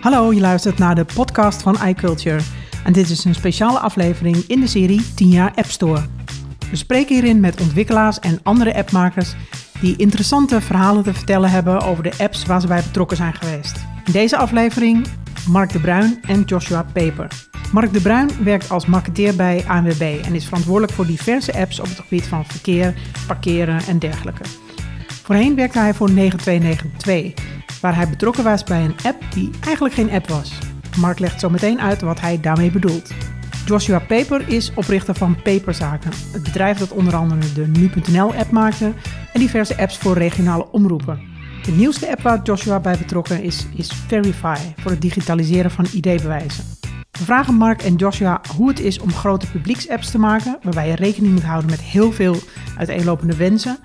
Hallo, 0.00 0.32
je 0.32 0.40
luistert 0.40 0.78
naar 0.78 0.94
de 0.94 1.04
podcast 1.14 1.62
van 1.62 1.86
iCulture. 1.86 2.40
En 2.84 2.92
dit 2.92 3.10
is 3.10 3.24
een 3.24 3.34
speciale 3.34 3.78
aflevering 3.78 4.36
in 4.36 4.60
de 4.60 4.66
serie 4.66 5.14
10 5.14 5.28
jaar 5.28 5.52
App 5.54 5.66
Store. 5.66 6.06
We 6.70 6.76
spreken 6.76 7.14
hierin 7.14 7.40
met 7.40 7.60
ontwikkelaars 7.60 8.18
en 8.18 8.40
andere 8.42 8.74
appmakers 8.74 9.34
die 9.80 9.96
interessante 9.96 10.60
verhalen 10.60 11.02
te 11.02 11.14
vertellen 11.14 11.50
hebben 11.50 11.80
over 11.80 12.02
de 12.02 12.12
apps 12.18 12.44
waar 12.44 12.60
ze 12.60 12.66
bij 12.66 12.82
betrokken 12.82 13.16
zijn 13.16 13.34
geweest. 13.34 13.76
In 14.04 14.12
deze 14.12 14.36
aflevering 14.36 15.06
Mark 15.48 15.72
de 15.72 15.80
Bruin 15.80 16.18
en 16.22 16.42
Joshua 16.42 16.86
Peper. 16.92 17.28
Mark 17.72 17.92
de 17.92 18.00
Bruin 18.00 18.30
werkt 18.42 18.70
als 18.70 18.86
marketeer 18.86 19.36
bij 19.36 19.64
ANWB 19.68 20.20
en 20.24 20.34
is 20.34 20.44
verantwoordelijk 20.44 20.92
voor 20.92 21.06
diverse 21.06 21.54
apps 21.54 21.80
op 21.80 21.86
het 21.86 21.98
gebied 21.98 22.26
van 22.26 22.44
verkeer, 22.44 22.94
parkeren 23.26 23.80
en 23.88 23.98
dergelijke. 23.98 24.44
Voorheen 25.22 25.54
werkte 25.54 25.78
hij 25.78 25.94
voor 25.94 26.10
9292, 26.10 27.57
waar 27.80 27.96
hij 27.96 28.08
betrokken 28.08 28.44
was 28.44 28.64
bij 28.64 28.84
een 28.84 28.96
app 29.02 29.22
die 29.34 29.50
eigenlijk 29.60 29.94
geen 29.94 30.10
app 30.10 30.28
was. 30.28 30.58
Mark 30.98 31.18
legt 31.18 31.40
zo 31.40 31.50
meteen 31.50 31.80
uit 31.80 32.00
wat 32.00 32.20
hij 32.20 32.40
daarmee 32.40 32.70
bedoelt. 32.70 33.10
Joshua 33.66 33.98
Paper 33.98 34.48
is 34.48 34.72
oprichter 34.74 35.14
van 35.14 35.42
Paperzaken, 35.42 36.12
het 36.32 36.42
bedrijf 36.42 36.78
dat 36.78 36.90
onder 36.90 37.16
andere 37.16 37.52
de 37.52 37.66
Nu.nl-app 37.66 38.50
maakte 38.50 38.92
en 39.32 39.40
diverse 39.40 39.78
apps 39.78 39.98
voor 39.98 40.18
regionale 40.18 40.70
omroepen. 40.70 41.20
De 41.62 41.70
nieuwste 41.70 42.10
app 42.10 42.22
waar 42.22 42.42
Joshua 42.42 42.80
bij 42.80 42.98
betrokken 42.98 43.42
is, 43.42 43.66
is 43.76 43.92
Verify 43.92 44.56
voor 44.76 44.90
het 44.90 45.00
digitaliseren 45.00 45.70
van 45.70 45.86
ID-bewijzen. 45.92 46.64
We 47.10 47.24
vragen 47.24 47.54
Mark 47.54 47.82
en 47.82 47.94
Joshua 47.94 48.40
hoe 48.56 48.68
het 48.68 48.80
is 48.80 48.98
om 48.98 49.12
grote 49.12 49.50
publieksapps 49.50 50.10
te 50.10 50.18
maken, 50.18 50.58
waarbij 50.62 50.88
je 50.88 50.94
rekening 50.94 51.32
moet 51.32 51.42
houden 51.42 51.70
met 51.70 51.80
heel 51.80 52.12
veel 52.12 52.36
uiteenlopende 52.76 53.36
wensen. 53.36 53.78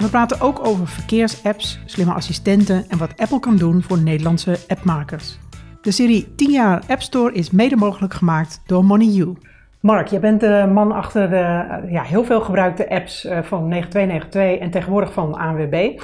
We 0.00 0.08
praten 0.08 0.40
ook 0.40 0.66
over 0.66 0.86
verkeersapps, 0.86 1.80
slimme 1.84 2.12
assistenten 2.12 2.84
en 2.88 2.98
wat 2.98 3.16
Apple 3.16 3.40
kan 3.40 3.56
doen 3.56 3.82
voor 3.82 3.98
Nederlandse 3.98 4.56
appmakers. 4.68 5.38
De 5.82 5.90
serie 5.90 6.34
10 6.34 6.50
jaar 6.50 6.82
App 6.88 7.02
Store 7.02 7.32
is 7.32 7.50
mede 7.50 7.76
mogelijk 7.76 8.14
gemaakt 8.14 8.62
door 8.66 8.84
MoneyU. 8.84 9.32
Mark, 9.80 10.06
je 10.06 10.18
bent 10.18 10.40
de 10.40 10.70
man 10.72 10.92
achter 10.92 11.30
de 11.30 11.64
ja, 11.90 12.02
heel 12.02 12.24
veel 12.24 12.40
gebruikte 12.40 12.88
apps 12.88 13.24
eh, 13.24 13.42
van 13.42 13.68
9292 13.68 14.66
en 14.66 14.70
tegenwoordig 14.70 15.12
van 15.12 15.34
ANWB. 15.34 16.00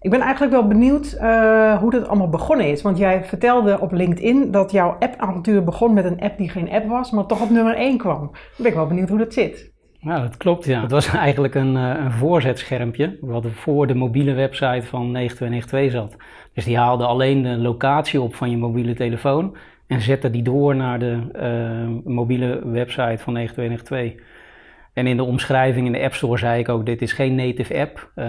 Ik 0.00 0.10
ben 0.10 0.20
eigenlijk 0.20 0.52
wel 0.52 0.66
benieuwd 0.66 1.16
uh, 1.20 1.78
hoe 1.78 1.90
dat 1.90 2.08
allemaal 2.08 2.28
begonnen 2.28 2.66
is. 2.66 2.82
Want 2.82 2.98
jij 2.98 3.24
vertelde 3.24 3.80
op 3.80 3.92
LinkedIn 3.92 4.50
dat 4.50 4.70
jouw 4.70 4.96
appavontuur 4.98 5.64
begon 5.64 5.92
met 5.92 6.04
een 6.04 6.20
app 6.20 6.38
die 6.38 6.48
geen 6.48 6.70
app 6.70 6.88
was, 6.88 7.10
maar 7.10 7.26
toch 7.26 7.42
op 7.42 7.50
nummer 7.50 7.74
1 7.74 7.98
kwam. 7.98 8.20
Dan 8.20 8.32
ben 8.56 8.66
ik 8.66 8.74
wel 8.74 8.86
benieuwd 8.86 9.08
hoe 9.08 9.18
dat 9.18 9.32
zit. 9.32 9.72
Ja, 10.02 10.20
dat 10.20 10.36
klopt. 10.36 10.64
Ja. 10.64 10.80
Het 10.80 10.90
was 10.90 11.06
eigenlijk 11.26 11.54
een, 11.54 11.76
eh, 11.76 11.94
een 11.98 12.12
wat 13.20 13.46
voor 13.46 13.86
de 13.86 13.94
mobiele 13.94 14.32
website 14.32 14.86
van 14.86 15.10
9292 15.10 15.90
zat. 15.90 16.16
Dus 16.54 16.64
die 16.64 16.78
haalde 16.78 17.06
alleen 17.06 17.42
de 17.42 17.56
locatie 17.56 18.20
op 18.20 18.34
van 18.34 18.50
je 18.50 18.56
mobiele 18.56 18.94
telefoon 18.94 19.56
en 19.86 20.00
zette 20.00 20.30
die 20.30 20.42
door 20.42 20.76
naar 20.76 20.98
de 20.98 21.18
uh, 21.34 22.12
mobiele 22.12 22.60
website 22.64 23.22
van 23.22 23.32
9292. 23.32 24.28
En 24.92 25.06
in 25.06 25.16
de 25.16 25.24
omschrijving 25.24 25.86
in 25.86 25.92
de 25.92 26.02
App 26.02 26.14
Store 26.14 26.38
zei 26.38 26.60
ik 26.60 26.68
ook: 26.68 26.86
dit 26.86 27.02
is 27.02 27.12
geen 27.12 27.34
native 27.34 27.78
app. 27.78 28.10
Uh, 28.16 28.24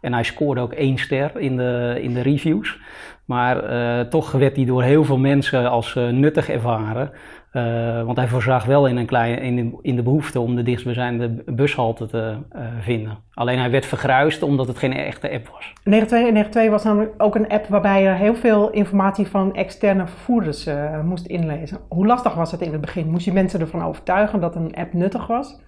en 0.00 0.12
hij 0.12 0.22
scoorde 0.22 0.60
ook 0.60 0.72
één 0.72 0.98
ster 0.98 1.30
in 1.38 1.56
de, 1.56 1.98
in 2.00 2.14
de 2.14 2.20
reviews. 2.22 2.78
Maar 3.24 4.08
toch 4.08 4.32
werd 4.32 4.56
hij 4.56 4.64
door 4.64 4.82
heel 4.82 5.04
veel 5.04 5.18
mensen 5.18 5.70
als 5.70 5.94
nuttig 5.94 6.48
ervaren. 6.48 7.10
Uh, 7.52 8.02
want 8.02 8.16
hij 8.16 8.28
voorzag 8.28 8.64
wel 8.64 8.86
in, 8.86 8.96
een 8.96 9.06
klein, 9.06 9.38
in, 9.38 9.56
de, 9.56 9.78
in 9.82 9.96
de 9.96 10.02
behoefte 10.02 10.40
om 10.40 10.56
de 10.56 10.62
dichtstbijzijnde 10.62 11.42
bushalte 11.46 12.06
te 12.06 12.36
vinden. 12.80 13.18
Alleen 13.34 13.58
hij 13.58 13.70
werd 13.70 13.86
vergruist 13.86 14.42
omdat 14.42 14.66
het 14.66 14.78
geen 14.78 14.92
echte 14.92 15.30
app 15.30 15.48
was. 15.48 15.72
9292 15.84 16.70
was 16.70 16.84
namelijk 16.84 17.22
ook 17.22 17.34
een 17.34 17.48
app 17.48 17.66
waarbij 17.66 18.02
je 18.02 18.08
heel 18.08 18.34
veel 18.34 18.70
informatie 18.70 19.26
van 19.26 19.54
externe 19.54 20.06
vervoerders 20.06 20.68
moest 21.04 21.26
inlezen. 21.26 21.78
Hoe 21.88 22.06
lastig 22.06 22.34
was 22.34 22.50
het 22.50 22.60
in 22.60 22.72
het 22.72 22.80
begin? 22.80 23.10
Moest 23.10 23.24
je 23.24 23.32
mensen 23.32 23.60
ervan 23.60 23.84
overtuigen 23.84 24.40
dat 24.40 24.56
een 24.56 24.74
app 24.74 24.92
nuttig 24.92 25.26
was? 25.26 25.60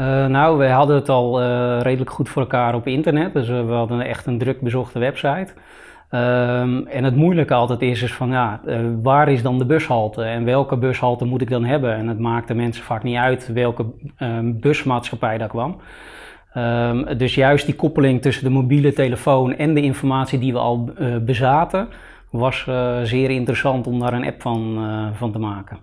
Uh, 0.00 0.26
nou, 0.26 0.58
we 0.58 0.68
hadden 0.68 0.96
het 0.96 1.08
al 1.08 1.42
uh, 1.42 1.80
redelijk 1.80 2.10
goed 2.10 2.28
voor 2.28 2.42
elkaar 2.42 2.74
op 2.74 2.86
internet. 2.86 3.32
Dus 3.32 3.48
uh, 3.48 3.66
we 3.66 3.72
hadden 3.72 4.00
echt 4.00 4.26
een 4.26 4.38
druk 4.38 4.60
bezochte 4.60 4.98
website. 4.98 5.52
Um, 6.12 6.86
en 6.86 7.04
het 7.04 7.16
moeilijke 7.16 7.54
altijd 7.54 7.82
is, 7.82 8.02
is 8.02 8.14
van 8.14 8.30
ja, 8.30 8.60
waar 9.02 9.28
is 9.28 9.42
dan 9.42 9.58
de 9.58 9.66
bushalte 9.66 10.22
en 10.22 10.44
welke 10.44 10.76
bushalte 10.76 11.24
moet 11.24 11.40
ik 11.40 11.50
dan 11.50 11.64
hebben? 11.64 11.94
En 11.94 12.08
het 12.08 12.18
maakte 12.18 12.54
mensen 12.54 12.84
vaak 12.84 13.02
niet 13.02 13.16
uit 13.16 13.52
welke 13.52 13.86
um, 14.18 14.60
busmaatschappij 14.60 15.38
daar 15.38 15.48
kwam. 15.48 15.80
Um, 16.54 17.18
dus 17.18 17.34
juist 17.34 17.66
die 17.66 17.74
koppeling 17.74 18.22
tussen 18.22 18.44
de 18.44 18.50
mobiele 18.50 18.92
telefoon 18.92 19.56
en 19.56 19.74
de 19.74 19.82
informatie 19.82 20.38
die 20.38 20.52
we 20.52 20.58
al 20.58 20.90
bezaten, 21.24 21.88
was 22.30 22.68
zeer 23.02 23.30
interessant 23.30 23.86
om 23.86 23.98
daar 23.98 24.12
een 24.12 24.26
app 24.26 24.42
van, 24.42 24.78
van 25.14 25.32
te 25.32 25.38
maken. 25.38 25.78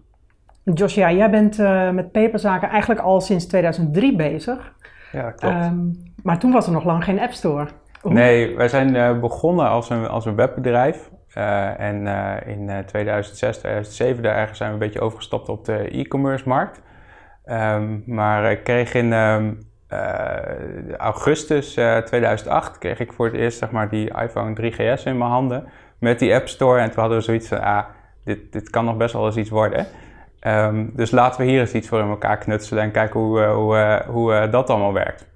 Joshua, 0.74 1.12
jij 1.12 1.30
bent 1.30 1.60
uh, 1.60 1.92
met 1.92 2.12
paperzaken 2.12 2.70
eigenlijk 2.70 3.02
al 3.02 3.22
sinds 3.22 3.46
2003 3.46 4.16
bezig. 4.16 4.74
Ja, 5.12 5.32
klopt. 5.32 5.66
Um, 5.66 5.92
maar 6.24 6.40
toen 6.40 6.52
was 6.52 6.66
er 6.66 6.72
nog 6.72 6.84
lang 6.84 7.04
geen 7.04 7.20
App 7.20 7.32
Store. 7.32 7.68
Hoe? 8.08 8.16
Nee, 8.16 8.56
wij 8.56 8.68
zijn 8.68 8.96
uh, 8.96 9.20
begonnen 9.20 9.70
als 9.70 9.90
een, 9.90 10.08
als 10.08 10.26
een 10.26 10.36
webbedrijf. 10.36 11.10
Uh, 11.38 11.80
en 11.80 12.08
in 12.46 12.86
2006, 12.86 13.58
2007 13.58 14.24
daar 14.24 14.36
ergens 14.36 14.58
zijn 14.58 14.70
we 14.70 14.76
een 14.76 14.82
beetje 14.82 15.02
overgestapt 15.02 15.50
op 15.50 15.66
de 15.66 15.90
e-commerce 15.90 16.48
markt. 16.48 16.82
Um, 17.46 18.04
maar 18.06 18.52
ik 18.52 18.64
kreeg 18.64 18.94
in 18.94 19.14
um, 19.14 19.58
augustus 20.98 21.74
2008 21.74 22.78
kreeg 22.78 23.00
ik 23.00 23.14
voor 23.14 23.26
het 23.26 23.36
eerst 23.36 23.58
zeg 23.58 23.72
maar, 23.72 23.90
die 23.90 24.22
iPhone 24.22 24.56
3GS 24.62 25.04
in 25.04 25.18
mijn 25.18 25.32
handen 25.32 25.68
met 26.00 26.20
die 26.20 26.36
App 26.36 26.48
Store. 26.48 26.80
En 26.80 26.92
toen 26.92 27.00
hadden 27.00 27.18
we 27.18 27.24
zoiets 27.24 27.48
van, 27.48 27.62
ah, 27.62 27.86
dit, 28.24 28.52
dit 28.52 28.70
kan 28.70 28.86
nog 28.86 28.98
best 28.98 29.14
wel 29.14 29.26
eens 29.26 29.38
iets 29.38 29.50
worden. 29.50 29.88
Um, 30.42 30.92
dus 30.96 31.12
laten 31.12 31.42
we 31.42 31.48
hier 31.48 31.60
eens 31.60 31.74
iets 31.74 31.88
voor 31.88 32.00
in 32.00 32.10
elkaar 32.10 32.38
knutselen 32.38 32.84
en 32.84 32.92
kijken 32.92 33.20
hoe, 33.20 33.44
hoe, 33.44 34.04
hoe 34.08 34.50
dat 34.50 34.70
allemaal 34.70 34.94
werkt. 34.94 35.28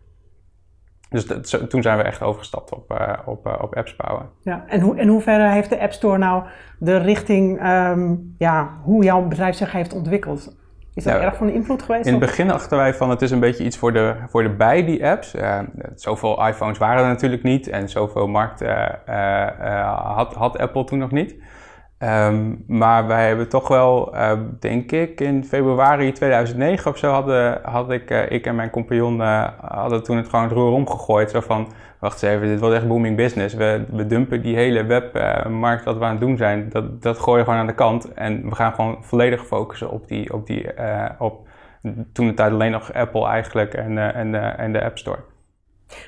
Dus 1.12 1.26
dat, 1.26 1.70
toen 1.70 1.82
zijn 1.82 1.98
we 1.98 2.04
echt 2.04 2.22
overgestapt 2.22 2.72
op, 2.72 3.18
op, 3.26 3.58
op 3.62 3.76
apps 3.76 3.96
bouwen. 3.96 4.30
Ja, 4.42 4.64
en 4.68 4.82
hoe, 4.82 5.00
in 5.00 5.08
hoeverre 5.08 5.50
heeft 5.50 5.70
de 5.70 5.80
App 5.80 5.92
Store 5.92 6.18
nou 6.18 6.44
de 6.80 6.98
richting, 6.98 7.68
um, 7.68 8.36
ja, 8.38 8.70
hoe 8.84 9.04
jouw 9.04 9.22
bedrijf 9.22 9.56
zich 9.56 9.72
heeft 9.72 9.94
ontwikkeld? 9.94 10.56
Is 10.94 11.04
dat 11.04 11.14
ja, 11.14 11.22
erg 11.22 11.36
van 11.36 11.50
invloed 11.50 11.84
geweest? 11.84 12.06
In 12.06 12.12
het 12.12 12.22
begin 12.22 12.48
dachten 12.48 12.78
wij 12.78 12.94
van 12.94 13.10
het 13.10 13.22
is 13.22 13.32
een 13.32 13.40
beetje 13.40 13.64
iets 13.64 13.78
voor 13.78 13.94
de, 13.94 14.16
voor 14.30 14.44
de 14.44 14.50
bij, 14.50 14.86
die 14.86 15.08
apps. 15.08 15.36
zoveel 15.96 16.48
iPhones 16.48 16.78
waren 16.78 17.04
er 17.04 17.10
natuurlijk 17.10 17.44
niet 17.44 17.68
en 17.68 17.90
zoveel 17.90 18.28
markt 18.28 18.64
had, 20.16 20.34
had 20.34 20.58
Apple 20.58 20.84
toen 20.84 21.00
nog 21.00 21.12
niet. 21.12 21.36
Um, 22.04 22.64
maar 22.68 23.08
wij 23.08 23.28
hebben 23.28 23.50
toch 23.50 23.68
wel, 23.68 24.16
uh, 24.16 24.32
denk 24.60 24.92
ik, 24.92 25.22
in 25.22 25.46
februari 25.46 26.12
2009 26.12 26.92
of 26.92 26.98
zo 26.98 27.12
hadden, 27.12 27.60
had 27.64 27.92
ik, 27.92 28.12
uh, 28.12 28.32
ik 28.32 28.46
en 28.46 28.56
mijn 28.56 28.70
compagnon 28.70 29.20
uh, 29.20 29.48
hadden 29.62 30.04
toen 30.04 30.18
het 30.18 30.30
gewoon 30.30 30.46
het 30.46 30.54
roer 30.54 30.72
omgegooid. 30.72 31.32
Zo 31.32 31.40
van, 31.40 31.68
wacht 32.00 32.24
eens 32.24 32.34
even, 32.34 32.48
dit 32.48 32.60
wordt 32.60 32.76
echt 32.76 32.88
booming 32.88 33.16
business. 33.16 33.54
We, 33.54 33.86
we 33.92 34.08
dumpen 34.08 34.42
die 34.42 34.56
hele 34.56 34.84
webmarkt 34.84 35.84
wat 35.84 35.98
we 35.98 36.04
aan 36.04 36.12
het 36.12 36.20
doen 36.20 36.38
zijn, 36.38 36.70
dat, 36.70 37.02
dat 37.02 37.20
gooien 37.20 37.40
we 37.40 37.46
gewoon 37.46 37.60
aan 37.60 37.68
de 37.68 37.74
kant. 37.74 38.14
En 38.14 38.50
we 38.50 38.56
gaan 38.56 38.74
gewoon 38.74 38.98
volledig 39.04 39.46
focussen 39.46 39.92
op 39.92 40.08
die, 40.08 40.34
op 40.34 40.48
die, 40.48 40.70
op 41.20 41.48
toen 42.14 42.28
de 42.28 42.34
tijd 42.34 42.52
alleen 42.52 42.72
nog 42.72 42.94
Apple 42.94 43.28
eigenlijk 43.28 43.74
en, 43.74 44.14
en, 44.14 44.58
en 44.58 44.74
de 44.74 44.84
App 44.84 44.98
Store. 44.98 45.20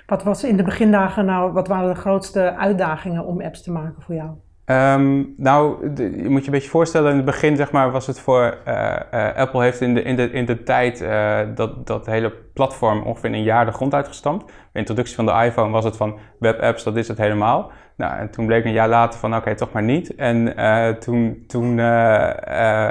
Wat 0.05 0.23
was 0.23 0.43
in 0.43 0.57
de 0.57 0.63
begindagen 0.63 1.25
nou, 1.25 1.51
wat 1.51 1.67
waren 1.67 1.93
de 1.93 1.99
grootste 1.99 2.55
uitdagingen 2.55 3.25
om 3.25 3.41
apps 3.41 3.63
te 3.63 3.71
maken 3.71 4.01
voor 4.01 4.15
jou? 4.15 4.29
Um, 4.65 5.33
nou, 5.37 5.91
je 5.95 6.29
moet 6.29 6.39
je 6.39 6.45
een 6.45 6.51
beetje 6.51 6.69
voorstellen, 6.69 7.09
in 7.09 7.15
het 7.15 7.25
begin 7.25 7.55
zeg 7.55 7.71
maar, 7.71 7.91
was 7.91 8.07
het 8.07 8.19
voor 8.19 8.57
uh, 8.67 8.95
uh, 9.13 9.35
Apple 9.35 9.61
heeft 9.61 9.81
in 9.81 9.93
de, 9.93 10.01
in 10.01 10.15
de, 10.15 10.31
in 10.31 10.45
de 10.45 10.63
tijd 10.63 11.01
uh, 11.01 11.39
dat, 11.55 11.87
dat 11.87 12.05
hele 12.05 12.33
platform 12.53 13.01
ongeveer 13.01 13.29
in 13.29 13.35
een 13.35 13.43
jaar 13.43 13.65
de 13.65 13.71
grond 13.71 13.93
uitgestampt. 13.93 14.45
De 14.45 14.79
introductie 14.79 15.15
van 15.15 15.25
de 15.25 15.31
iPhone 15.31 15.71
was 15.71 15.83
het 15.83 15.97
van 15.97 16.19
webapps, 16.39 16.83
dat 16.83 16.95
is 16.95 17.07
het 17.07 17.17
helemaal. 17.17 17.71
Nou, 17.97 18.17
en 18.17 18.29
toen 18.29 18.45
bleek 18.45 18.65
een 18.65 18.71
jaar 18.71 18.89
later 18.89 19.19
van 19.19 19.35
oké, 19.35 19.55
toch 19.55 19.71
maar 19.71 19.83
niet. 19.83 20.15
En 20.15 20.55
toen, 20.99 21.43
toen 21.47 21.79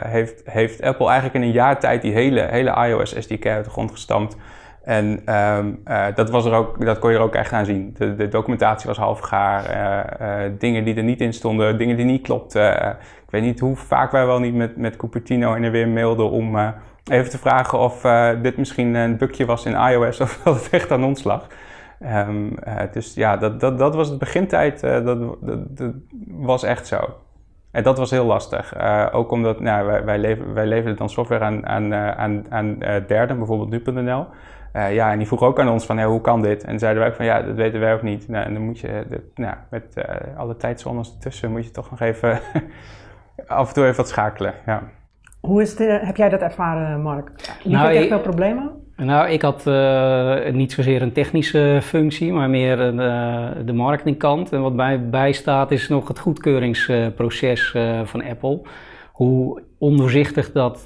heeft, 0.09 0.43
heeft 0.45 0.83
Apple 0.83 1.07
eigenlijk 1.07 1.35
in 1.35 1.43
een 1.43 1.53
jaar 1.55 1.81
tijd 1.81 2.03
die 2.03 2.13
hele, 2.13 2.41
hele 2.41 2.87
iOS 2.89 3.15
SDK 3.19 3.47
uit 3.47 3.65
de 3.65 3.71
grond 3.71 3.91
gestampt. 3.91 4.37
En 4.82 5.34
um, 5.34 5.81
uh, 5.88 6.06
dat, 6.14 6.31
was 6.31 6.44
er 6.44 6.52
ook, 6.52 6.84
dat 6.84 6.99
kon 6.99 7.11
je 7.11 7.17
er 7.17 7.23
ook 7.23 7.34
echt 7.34 7.52
aan 7.52 7.64
zien. 7.64 7.94
De, 7.99 8.29
documentatie 8.29 8.88
was 8.88 8.99
half 8.99 9.20
gaar. 9.20 9.70
Uh, 9.70 10.44
uh, 10.46 10.52
dingen 10.58 10.84
die 10.84 10.94
er 10.94 11.02
niet 11.02 11.20
in 11.20 11.32
stonden, 11.32 11.79
dingen 11.79 11.96
die 11.96 12.05
niet 12.05 12.23
klopten. 12.23 12.76
ik 12.99 13.31
weet 13.31 13.43
niet 13.43 13.61
hoe 13.61 13.76
vaak 13.76 14.11
wij 14.11 14.26
wel 14.26 14.38
niet 14.38 14.55
met, 14.55 14.76
met 14.76 14.96
Cupertino 14.96 15.55
en 15.55 15.62
er 15.62 15.70
weer 15.70 15.88
mailden 15.88 16.31
om 16.31 16.75
even 17.11 17.31
te 17.31 17.38
vragen 17.38 17.79
of 17.79 18.00
dit 18.43 18.56
misschien 18.56 18.94
een 18.94 19.17
bugje 19.17 19.44
was 19.44 19.64
in 19.64 19.75
iOS 19.75 20.20
of 20.20 20.40
dat 20.44 20.55
het 20.55 20.73
echt 20.73 20.90
aan 20.90 21.05
ons 21.05 21.25
lag. 21.25 21.46
Um, 22.00 22.55
dus 22.93 23.14
ja, 23.14 23.37
dat, 23.37 23.61
dat, 23.61 23.79
dat 23.79 23.94
was 23.94 24.08
het 24.08 24.19
begintijd. 24.19 24.81
dat, 24.81 25.05
dat, 25.05 25.29
dat, 25.40 25.93
was 26.26 26.62
echt 26.62 26.87
zo. 26.87 26.99
En 27.70 27.82
dat 27.82 27.99
was 27.99 28.11
heel 28.11 28.25
lastig. 28.25 28.75
ook 29.12 29.31
omdat 29.31 29.61
nou, 29.61 29.87
wij, 29.87 30.05
wij, 30.05 30.19
leven, 30.19 30.55
wij 30.55 30.67
leverden 30.67 30.96
dan 30.96 31.08
software 31.08 31.44
aan, 31.44 31.67
aan, 31.67 31.94
aan, 31.94 32.44
aan 32.49 32.79
derden, 33.06 33.38
bijvoorbeeld 33.38 33.70
nu.nl. 33.70 34.26
Uh, 34.77 34.95
ja, 34.95 35.13
en 35.13 35.19
die 35.19 35.27
vroeg 35.27 35.43
ook 35.43 35.61
aan 35.61 35.69
ons 35.69 35.85
van, 35.85 35.97
hey, 35.97 36.07
hoe 36.07 36.21
kan 36.21 36.43
dit? 36.43 36.65
En 36.65 36.79
zeiden 36.79 37.03
wij 37.03 37.11
ook 37.11 37.17
van, 37.17 37.25
ja, 37.25 37.43
dat 37.43 37.55
weten 37.55 37.81
wij 37.81 37.95
ook 37.95 38.03
niet. 38.03 38.29
Nou, 38.29 38.45
en 38.45 38.53
dan 38.53 38.63
moet 38.63 38.79
je, 38.79 39.05
de, 39.09 39.31
nou, 39.35 39.55
met 39.71 39.95
uh, 39.95 40.05
alle 40.39 40.57
tijdzones 40.57 41.13
ertussen, 41.13 41.51
moet 41.51 41.65
je 41.65 41.71
toch 41.71 41.91
nog 41.91 42.01
even 42.01 42.41
af 43.47 43.69
en 43.69 43.75
toe 43.75 43.85
even 43.85 43.97
wat 43.97 44.09
schakelen, 44.09 44.55
ja. 44.67 44.83
Hoe 45.41 45.63
is 45.63 45.77
de, 45.77 46.01
heb 46.03 46.17
jij 46.17 46.29
dat 46.29 46.41
ervaren, 46.41 47.03
Mark? 47.03 47.31
Liep 47.63 47.73
nou, 47.73 47.93
je 47.93 47.99
echt 47.99 48.09
veel 48.09 48.21
problemen? 48.21 48.71
Nou, 48.97 49.29
ik 49.29 49.43
had 49.43 49.67
uh, 49.67 50.49
niet 50.53 50.73
zozeer 50.73 51.03
een 51.03 51.13
technische 51.13 51.79
functie, 51.83 52.33
maar 52.33 52.51
meer 52.51 52.95
uh, 52.95 53.49
de 53.65 53.73
marketingkant. 53.73 54.53
En 54.53 54.63
wat 54.63 54.77
bij, 54.77 55.09
bij 55.09 55.33
staat 55.33 55.71
is 55.71 55.89
nog 55.89 56.09
het 56.09 56.19
goedkeuringsproces 56.19 57.73
uh, 57.77 58.01
van 58.05 58.25
Apple. 58.25 58.61
Hoe 59.13 59.63
ondoorzichtig 59.79 60.53
dat, 60.53 60.83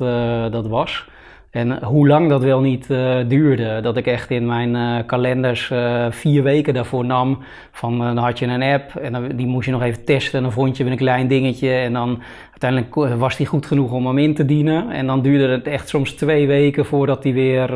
dat 0.53 0.67
was. 0.67 1.09
En 1.57 1.85
hoe 1.85 2.09
lang 2.09 2.29
dat 2.29 2.43
wel 2.43 2.61
niet 2.61 2.91
uh, 2.91 3.17
duurde. 3.29 3.81
Dat 3.81 3.97
ik 3.97 4.07
echt 4.07 4.31
in 4.31 4.47
mijn 4.47 4.75
uh, 4.75 5.07
kalenders 5.07 5.73
vier 6.11 6.43
weken 6.43 6.75
daarvoor 6.75 7.05
nam. 7.05 7.39
Van 7.71 7.99
dan 7.99 8.17
had 8.17 8.39
je 8.39 8.47
een 8.47 8.63
app 8.63 8.97
en 8.97 9.13
dan, 9.13 9.29
die 9.29 9.47
moest 9.47 9.67
je 9.67 9.73
nog 9.73 9.83
even 9.83 10.05
testen. 10.05 10.39
En 10.39 10.43
dan 10.43 10.53
vond 10.53 10.77
je 10.77 10.85
een 10.85 10.97
klein 10.97 11.29
dingetje. 11.29 11.71
En 11.71 11.93
dan 11.93 12.23
uiteindelijk 12.51 13.19
was 13.19 13.37
die 13.37 13.47
goed 13.47 13.67
genoeg 13.67 13.93
om 13.93 14.07
hem 14.07 14.19
in 14.19 14.35
te 14.35 14.45
dienen. 14.45 14.91
En 14.91 15.07
dan 15.07 15.23
duurde 15.23 15.49
het 15.49 15.67
echt 15.67 15.89
soms 15.89 16.13
twee 16.13 16.47
weken 16.47 16.85
voordat 16.85 17.23
die 17.23 17.35
weer 17.35 17.69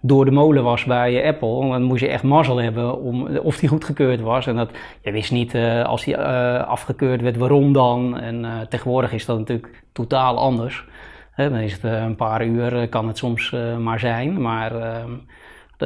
door 0.00 0.24
de 0.24 0.30
molen 0.30 0.62
was 0.62 0.84
bij 0.84 1.26
Apple. 1.26 1.68
Dan 1.70 1.82
moest 1.82 2.00
je 2.00 2.08
echt 2.08 2.22
mazzel 2.22 2.56
hebben 2.56 3.00
om, 3.00 3.26
of 3.26 3.56
die 3.56 3.68
goedgekeurd 3.68 4.20
was. 4.20 4.46
En 4.46 4.56
dat, 4.56 4.70
je 5.02 5.12
wist 5.12 5.32
niet 5.32 5.54
als 5.84 6.04
die 6.04 6.18
afgekeurd 6.18 7.20
werd 7.20 7.36
waarom 7.36 7.72
dan. 7.72 8.18
En 8.18 8.66
tegenwoordig 8.68 9.12
is 9.12 9.26
dat 9.26 9.38
natuurlijk 9.38 9.82
totaal 9.92 10.38
anders 10.38 10.84
dan 11.48 11.58
is 11.58 11.72
het 11.72 11.84
eh, 11.84 12.02
een 12.02 12.16
paar 12.16 12.44
uur, 12.44 12.80
eh, 12.80 12.88
kan 12.88 13.06
het 13.06 13.18
soms 13.18 13.52
eh, 13.52 13.76
maar 13.76 13.98
zijn. 13.98 14.40
Maar 14.40 14.80
ehm, 14.80 15.10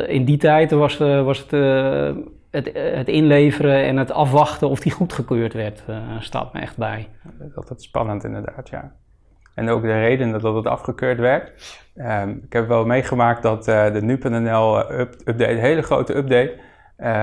in 0.07 0.25
die 0.25 0.37
tijd 0.37 0.71
was, 0.71 0.99
was 0.99 1.39
het, 1.39 1.51
het, 2.51 2.71
het, 2.75 3.09
inleveren 3.09 3.85
en 3.85 3.97
het 3.97 4.13
afwachten 4.13 4.69
of 4.69 4.81
die 4.81 4.93
goedgekeurd 4.93 5.53
werd, 5.53 5.85
staat 6.19 6.53
me 6.53 6.61
echt 6.61 6.77
bij. 6.77 7.09
Dat 7.55 7.79
is 7.79 7.85
spannend 7.85 8.25
inderdaad, 8.25 8.69
ja. 8.69 8.93
En 9.55 9.69
ook 9.69 9.83
de 9.83 9.99
reden 9.99 10.41
dat 10.41 10.55
het 10.55 10.67
afgekeurd 10.67 11.19
werd. 11.19 11.53
Ehm, 11.97 12.31
ik 12.31 12.53
heb 12.53 12.69
wel 12.69 12.87
meegemaakt 12.87 13.43
dat 13.43 13.65
de 13.65 13.99
nu.nl 14.03 14.79
update, 15.01 15.51
een 15.51 15.59
hele 15.59 15.83
grote 15.83 16.17
update, 16.17 16.59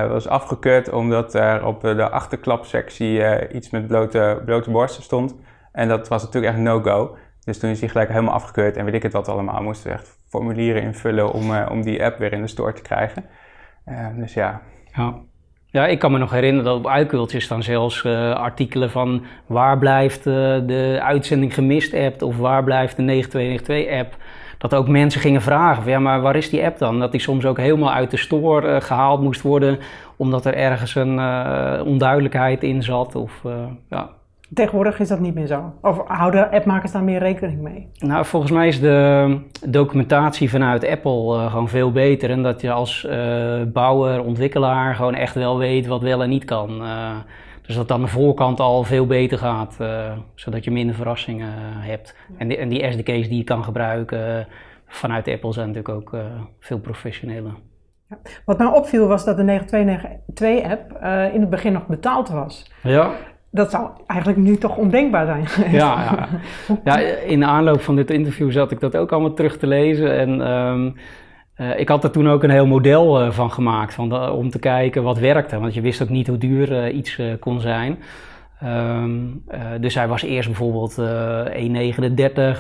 was 0.09 0.27
afgekeurd 0.27 0.91
omdat 0.91 1.33
er 1.33 1.65
op 1.65 1.81
de 1.81 2.09
achterklapsectie 2.09 3.49
iets 3.49 3.69
met 3.69 3.87
blote, 3.87 4.41
blote 4.45 4.71
borsten 4.71 5.03
stond. 5.03 5.35
En 5.71 5.87
dat 5.87 6.07
was 6.07 6.23
natuurlijk 6.23 6.53
echt 6.53 6.63
no-go. 6.63 7.15
Dus 7.45 7.59
toen 7.59 7.69
is 7.69 7.79
hij 7.79 7.89
gelijk 7.89 8.09
helemaal 8.09 8.33
afgekeurd 8.33 8.77
en 8.77 8.85
weet 8.85 8.93
ik 8.93 9.03
het 9.03 9.13
wat 9.13 9.27
allemaal. 9.27 9.61
Moesten 9.61 9.87
we 9.87 9.97
echt 9.97 10.19
formulieren 10.29 10.81
invullen 10.81 11.31
om, 11.33 11.51
uh, 11.51 11.67
om 11.71 11.81
die 11.81 12.03
app 12.03 12.17
weer 12.17 12.33
in 12.33 12.41
de 12.41 12.47
store 12.47 12.73
te 12.73 12.81
krijgen. 12.81 13.25
Uh, 13.85 14.07
dus 14.15 14.33
ja. 14.33 14.61
ja. 15.71 15.85
Ik 15.85 15.99
kan 15.99 16.11
me 16.11 16.17
nog 16.17 16.31
herinneren 16.31 16.65
dat 16.65 16.77
op 16.77 16.87
uitkultjes 16.87 17.47
dan 17.47 17.63
zelfs 17.63 18.03
uh, 18.03 18.33
artikelen 18.33 18.91
van 18.91 19.25
waar 19.45 19.77
blijft 19.77 20.23
de 20.23 20.99
uitzending 21.01 21.53
gemist 21.53 21.93
app 21.93 22.21
of 22.21 22.37
waar 22.37 22.63
blijft 22.63 22.95
de 22.95 23.01
9292 23.01 23.99
app. 23.99 24.23
Dat 24.57 24.75
ook 24.75 24.87
mensen 24.87 25.21
gingen 25.21 25.41
vragen 25.41 25.83
van 25.83 25.91
ja, 25.91 25.99
maar 25.99 26.21
waar 26.21 26.35
is 26.35 26.49
die 26.49 26.65
app 26.65 26.77
dan? 26.77 26.99
Dat 26.99 27.11
die 27.11 27.21
soms 27.21 27.45
ook 27.45 27.57
helemaal 27.57 27.91
uit 27.93 28.11
de 28.11 28.17
store 28.17 28.81
gehaald 28.81 29.21
moest 29.21 29.41
worden 29.41 29.79
omdat 30.17 30.45
er 30.45 30.53
ergens 30.53 30.95
een 30.95 31.19
onduidelijkheid 31.85 32.63
in 32.63 32.83
zat. 32.83 33.15
Of, 33.15 33.41
ja. 33.89 34.09
Tegenwoordig 34.53 34.99
is 34.99 35.07
dat 35.07 35.19
niet 35.19 35.33
meer 35.33 35.47
zo. 35.47 35.73
Of 35.81 36.01
houden 36.07 36.51
appmakers 36.51 36.91
daar 36.91 37.03
meer 37.03 37.19
rekening 37.19 37.61
mee? 37.61 37.89
Nou, 37.99 38.25
volgens 38.25 38.51
mij 38.51 38.67
is 38.67 38.79
de 38.79 39.39
documentatie 39.67 40.49
vanuit 40.49 40.87
Apple 40.87 41.35
uh, 41.35 41.51
gewoon 41.51 41.69
veel 41.69 41.91
beter. 41.91 42.29
En 42.29 42.43
dat 42.43 42.61
je 42.61 42.71
als 42.71 43.07
uh, 43.09 43.61
bouwer, 43.63 44.23
ontwikkelaar 44.23 44.95
gewoon 44.95 45.15
echt 45.15 45.35
wel 45.35 45.57
weet 45.57 45.87
wat 45.87 46.01
wel 46.01 46.23
en 46.23 46.29
niet 46.29 46.45
kan. 46.45 46.81
Uh, 46.81 47.15
dus 47.61 47.75
dat 47.75 47.87
dan 47.87 48.01
de 48.01 48.07
voorkant 48.07 48.59
al 48.59 48.83
veel 48.83 49.05
beter 49.05 49.37
gaat, 49.37 49.77
zodat 50.35 50.63
je 50.63 50.71
minder 50.71 50.95
verrassingen 50.95 51.53
hebt. 51.79 52.15
En 52.37 52.47
die, 52.47 52.57
en 52.57 52.69
die 52.69 52.91
SDK's 52.91 53.27
die 53.27 53.37
je 53.37 53.43
kan 53.43 53.63
gebruiken 53.63 54.47
vanuit 54.87 55.27
Apple 55.27 55.53
zijn 55.53 55.67
natuurlijk 55.67 55.95
ook 55.95 56.21
veel 56.59 56.79
professioneler. 56.79 57.53
Ja. 58.09 58.17
Wat 58.45 58.57
mij 58.57 58.67
opviel 58.67 59.07
was 59.07 59.25
dat 59.25 59.37
de 59.37 59.59
9292-app 59.59 61.03
in 61.33 61.41
het 61.41 61.49
begin 61.49 61.73
nog 61.73 61.87
betaald 61.87 62.29
was. 62.29 62.71
Ja 62.83 63.11
dat 63.51 63.71
zou 63.71 63.89
eigenlijk 64.07 64.39
nu 64.39 64.57
toch 64.57 64.77
ondenkbaar 64.77 65.25
zijn. 65.25 65.71
Ja, 65.71 66.03
ja. 66.03 66.27
ja, 66.83 66.97
in 67.25 67.39
de 67.39 67.45
aanloop 67.45 67.81
van 67.81 67.95
dit 67.95 68.11
interview 68.11 68.51
zat 68.51 68.71
ik 68.71 68.79
dat 68.79 68.97
ook 68.97 69.11
allemaal 69.11 69.33
terug 69.33 69.57
te 69.57 69.67
lezen. 69.67 70.17
En 70.17 70.51
um, 70.51 70.95
uh, 71.57 71.79
ik 71.79 71.87
had 71.87 72.03
er 72.03 72.11
toen 72.11 72.29
ook 72.29 72.43
een 72.43 72.49
heel 72.49 72.67
model 72.67 73.21
uh, 73.21 73.31
van 73.31 73.51
gemaakt, 73.51 73.93
van 73.93 74.29
om 74.31 74.49
te 74.49 74.59
kijken 74.59 75.03
wat 75.03 75.17
werkte. 75.17 75.59
Want 75.59 75.73
je 75.73 75.81
wist 75.81 76.01
ook 76.01 76.09
niet 76.09 76.27
hoe 76.27 76.37
duur 76.37 76.71
uh, 76.71 76.95
iets 76.95 77.19
kon 77.39 77.59
zijn. 77.59 77.99
Um, 78.63 79.43
dus 79.79 79.95
hij 79.95 80.07
was 80.07 80.21
eerst 80.21 80.47
bijvoorbeeld 80.47 80.97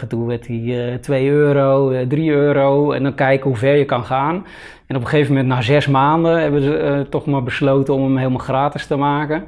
1,39, 0.01 0.07
toen 0.07 0.25
werd 0.25 0.47
hij 0.47 0.97
2 1.01 1.29
euro, 1.29 2.05
3 2.07 2.31
euro. 2.31 2.91
En 2.91 3.03
dan 3.03 3.15
kijken 3.15 3.49
hoe 3.49 3.57
ver 3.57 3.75
je 3.75 3.85
kan 3.85 4.03
gaan. 4.03 4.45
En 4.87 4.95
op 4.95 5.01
een 5.01 5.07
gegeven 5.07 5.33
moment, 5.33 5.53
na 5.53 5.61
zes 5.61 5.87
maanden, 5.87 6.41
hebben 6.41 6.61
ze 6.61 7.05
toch 7.09 7.25
maar 7.25 7.43
besloten 7.43 7.93
om 7.93 8.03
hem 8.03 8.17
helemaal 8.17 8.39
gratis 8.39 8.87
te 8.87 8.95
maken. 8.95 9.43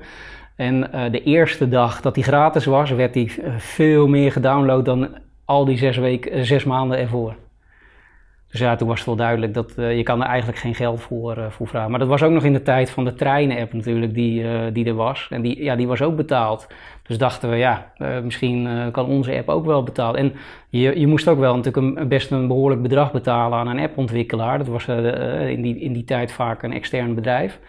En 0.56 0.90
uh, 0.94 1.12
de 1.12 1.24
eerste 1.24 1.70
dag 1.70 2.02
dat 2.02 2.16
hij 2.16 2.24
gratis 2.24 2.66
was, 2.66 2.92
werd 2.92 3.14
hij 3.14 3.24
uh, 3.24 3.54
veel 3.58 4.08
meer 4.08 4.32
gedownload 4.32 4.86
dan 4.86 5.08
al 5.46 5.66
die 5.66 5.78
zes, 5.78 5.98
weken, 5.98 6.38
uh, 6.38 6.44
zes 6.44 6.64
maanden 6.64 6.98
ervoor. 6.98 7.36
Dus 8.50 8.62
ja, 8.62 8.76
toen 8.76 8.88
was 8.88 8.98
het 8.98 9.08
wel 9.08 9.16
duidelijk 9.16 9.54
dat 9.54 9.74
je 9.76 10.04
kan 10.04 10.22
er 10.22 10.28
eigenlijk 10.28 10.58
geen 10.58 10.76
geld 10.76 11.02
voor, 11.02 11.38
voor 11.50 11.68
vragen. 11.68 11.90
Maar 11.90 12.00
dat 12.00 12.08
was 12.08 12.24
ook 12.24 12.32
nog 12.32 12.44
in 12.44 12.54
de 12.54 12.62
tijd 12.62 12.90
van 12.90 13.06
de 13.06 13.14
treinen-app 13.14 13.74
natuurlijk, 13.74 14.14
die, 14.14 14.72
die 14.72 14.86
er 14.86 14.94
was. 14.94 15.28
En 15.30 15.42
die, 15.42 15.64
ja, 15.64 15.76
die 15.76 15.88
was 15.88 16.02
ook 16.02 16.16
betaald. 16.16 16.68
Dus 17.04 17.18
dachten 17.18 17.50
we, 17.50 17.56
ja, 17.56 17.92
misschien 18.24 18.90
kan 18.92 19.06
onze 19.06 19.38
app 19.38 19.50
ook 19.50 19.66
wel 19.66 19.84
betaald. 19.84 20.16
En 20.16 20.34
je, 20.70 21.00
je 21.00 21.08
moest 21.08 21.28
ook 21.28 21.40
wel 21.40 21.56
natuurlijk 21.56 21.98
een, 21.98 22.08
best 22.08 22.32
een 22.32 22.48
behoorlijk 22.48 22.82
bedrag 22.82 23.12
betalen 23.12 23.58
aan 23.58 23.68
een 23.68 23.84
appontwikkelaar. 23.84 24.58
Dat 24.58 24.68
was 24.68 24.88
in, 24.88 25.62
die, 25.62 25.80
in 25.80 25.94
die 25.94 26.04
tijd 26.04 26.32
vaak 26.32 26.64
een 26.64 26.74
extern 26.74 27.16
bedrijf. 27.16 27.60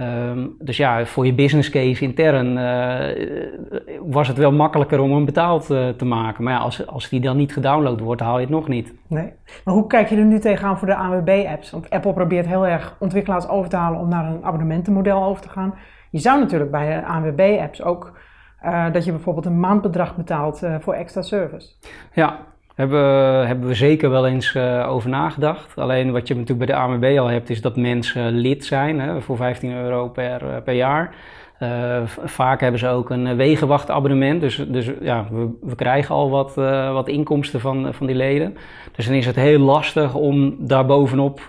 Um, 0.00 0.54
dus 0.58 0.76
ja, 0.76 1.04
voor 1.04 1.26
je 1.26 1.34
business 1.34 1.70
case 1.70 2.04
intern 2.04 2.56
uh, 2.56 4.00
was 4.00 4.28
het 4.28 4.36
wel 4.36 4.52
makkelijker 4.52 5.00
om 5.00 5.12
hem 5.12 5.24
betaald 5.24 5.70
uh, 5.70 5.88
te 5.88 6.04
maken. 6.04 6.44
Maar 6.44 6.52
ja, 6.52 6.58
als, 6.58 6.86
als 6.86 7.08
die 7.08 7.20
dan 7.20 7.36
niet 7.36 7.52
gedownload 7.52 8.00
wordt, 8.00 8.20
haal 8.20 8.34
je 8.34 8.40
het 8.40 8.54
nog 8.54 8.68
niet. 8.68 8.94
Nee. 9.06 9.32
Maar 9.64 9.74
hoe 9.74 9.86
kijk 9.86 10.08
je 10.08 10.16
er 10.16 10.24
nu 10.24 10.38
tegenaan 10.38 10.78
voor 10.78 10.88
de 10.88 10.94
AWB-apps? 10.94 11.70
Want 11.70 11.90
Apple 11.90 12.12
probeert 12.12 12.46
heel 12.46 12.66
erg 12.66 12.96
ontwikkelaars 12.98 13.48
over 13.48 13.70
te 13.70 13.76
halen 13.76 14.00
om 14.00 14.08
naar 14.08 14.24
een 14.24 14.44
abonnementenmodel 14.44 15.24
over 15.24 15.42
te 15.42 15.48
gaan. 15.48 15.74
Je 16.10 16.18
zou 16.18 16.40
natuurlijk 16.40 16.70
bij 16.70 17.00
de 17.00 17.06
AWB-apps 17.06 17.82
ook 17.82 18.18
uh, 18.64 18.92
dat 18.92 19.04
je 19.04 19.10
bijvoorbeeld 19.10 19.46
een 19.46 19.60
maandbedrag 19.60 20.16
betaalt 20.16 20.62
voor 20.80 20.94
extra 20.94 21.22
service. 21.22 21.68
Ja, 22.12 22.38
hebben, 22.78 23.46
hebben 23.46 23.68
we 23.68 23.74
zeker 23.74 24.10
wel 24.10 24.26
eens 24.26 24.54
uh, 24.54 24.86
over 24.88 25.10
nagedacht. 25.10 25.76
Alleen 25.76 26.12
wat 26.12 26.28
je 26.28 26.34
natuurlijk 26.34 26.66
bij 26.66 26.76
de 26.76 26.82
AMB 26.82 27.18
al 27.18 27.26
hebt, 27.26 27.50
is 27.50 27.60
dat 27.60 27.76
mensen 27.76 28.32
lid 28.32 28.64
zijn 28.64 29.00
hè, 29.00 29.20
voor 29.20 29.36
15 29.36 29.72
euro 29.72 30.08
per, 30.08 30.42
uh, 30.42 30.56
per 30.64 30.74
jaar. 30.74 31.14
Uh, 31.62 32.02
vaak 32.24 32.60
hebben 32.60 32.80
ze 32.80 32.88
ook 32.88 33.10
een 33.10 33.36
wegenwachtabonnement, 33.36 34.40
dus, 34.40 34.56
dus 34.68 34.90
ja, 35.00 35.26
we, 35.30 35.48
we 35.60 35.74
krijgen 35.74 36.14
al 36.14 36.30
wat, 36.30 36.54
wat 36.92 37.08
inkomsten 37.08 37.60
van, 37.60 37.94
van 37.94 38.06
die 38.06 38.16
leden. 38.16 38.56
Dus 38.92 39.06
dan 39.06 39.14
is 39.14 39.26
het 39.26 39.36
heel 39.36 39.58
lastig 39.58 40.14
om 40.14 40.56
daarbovenop 40.58 41.40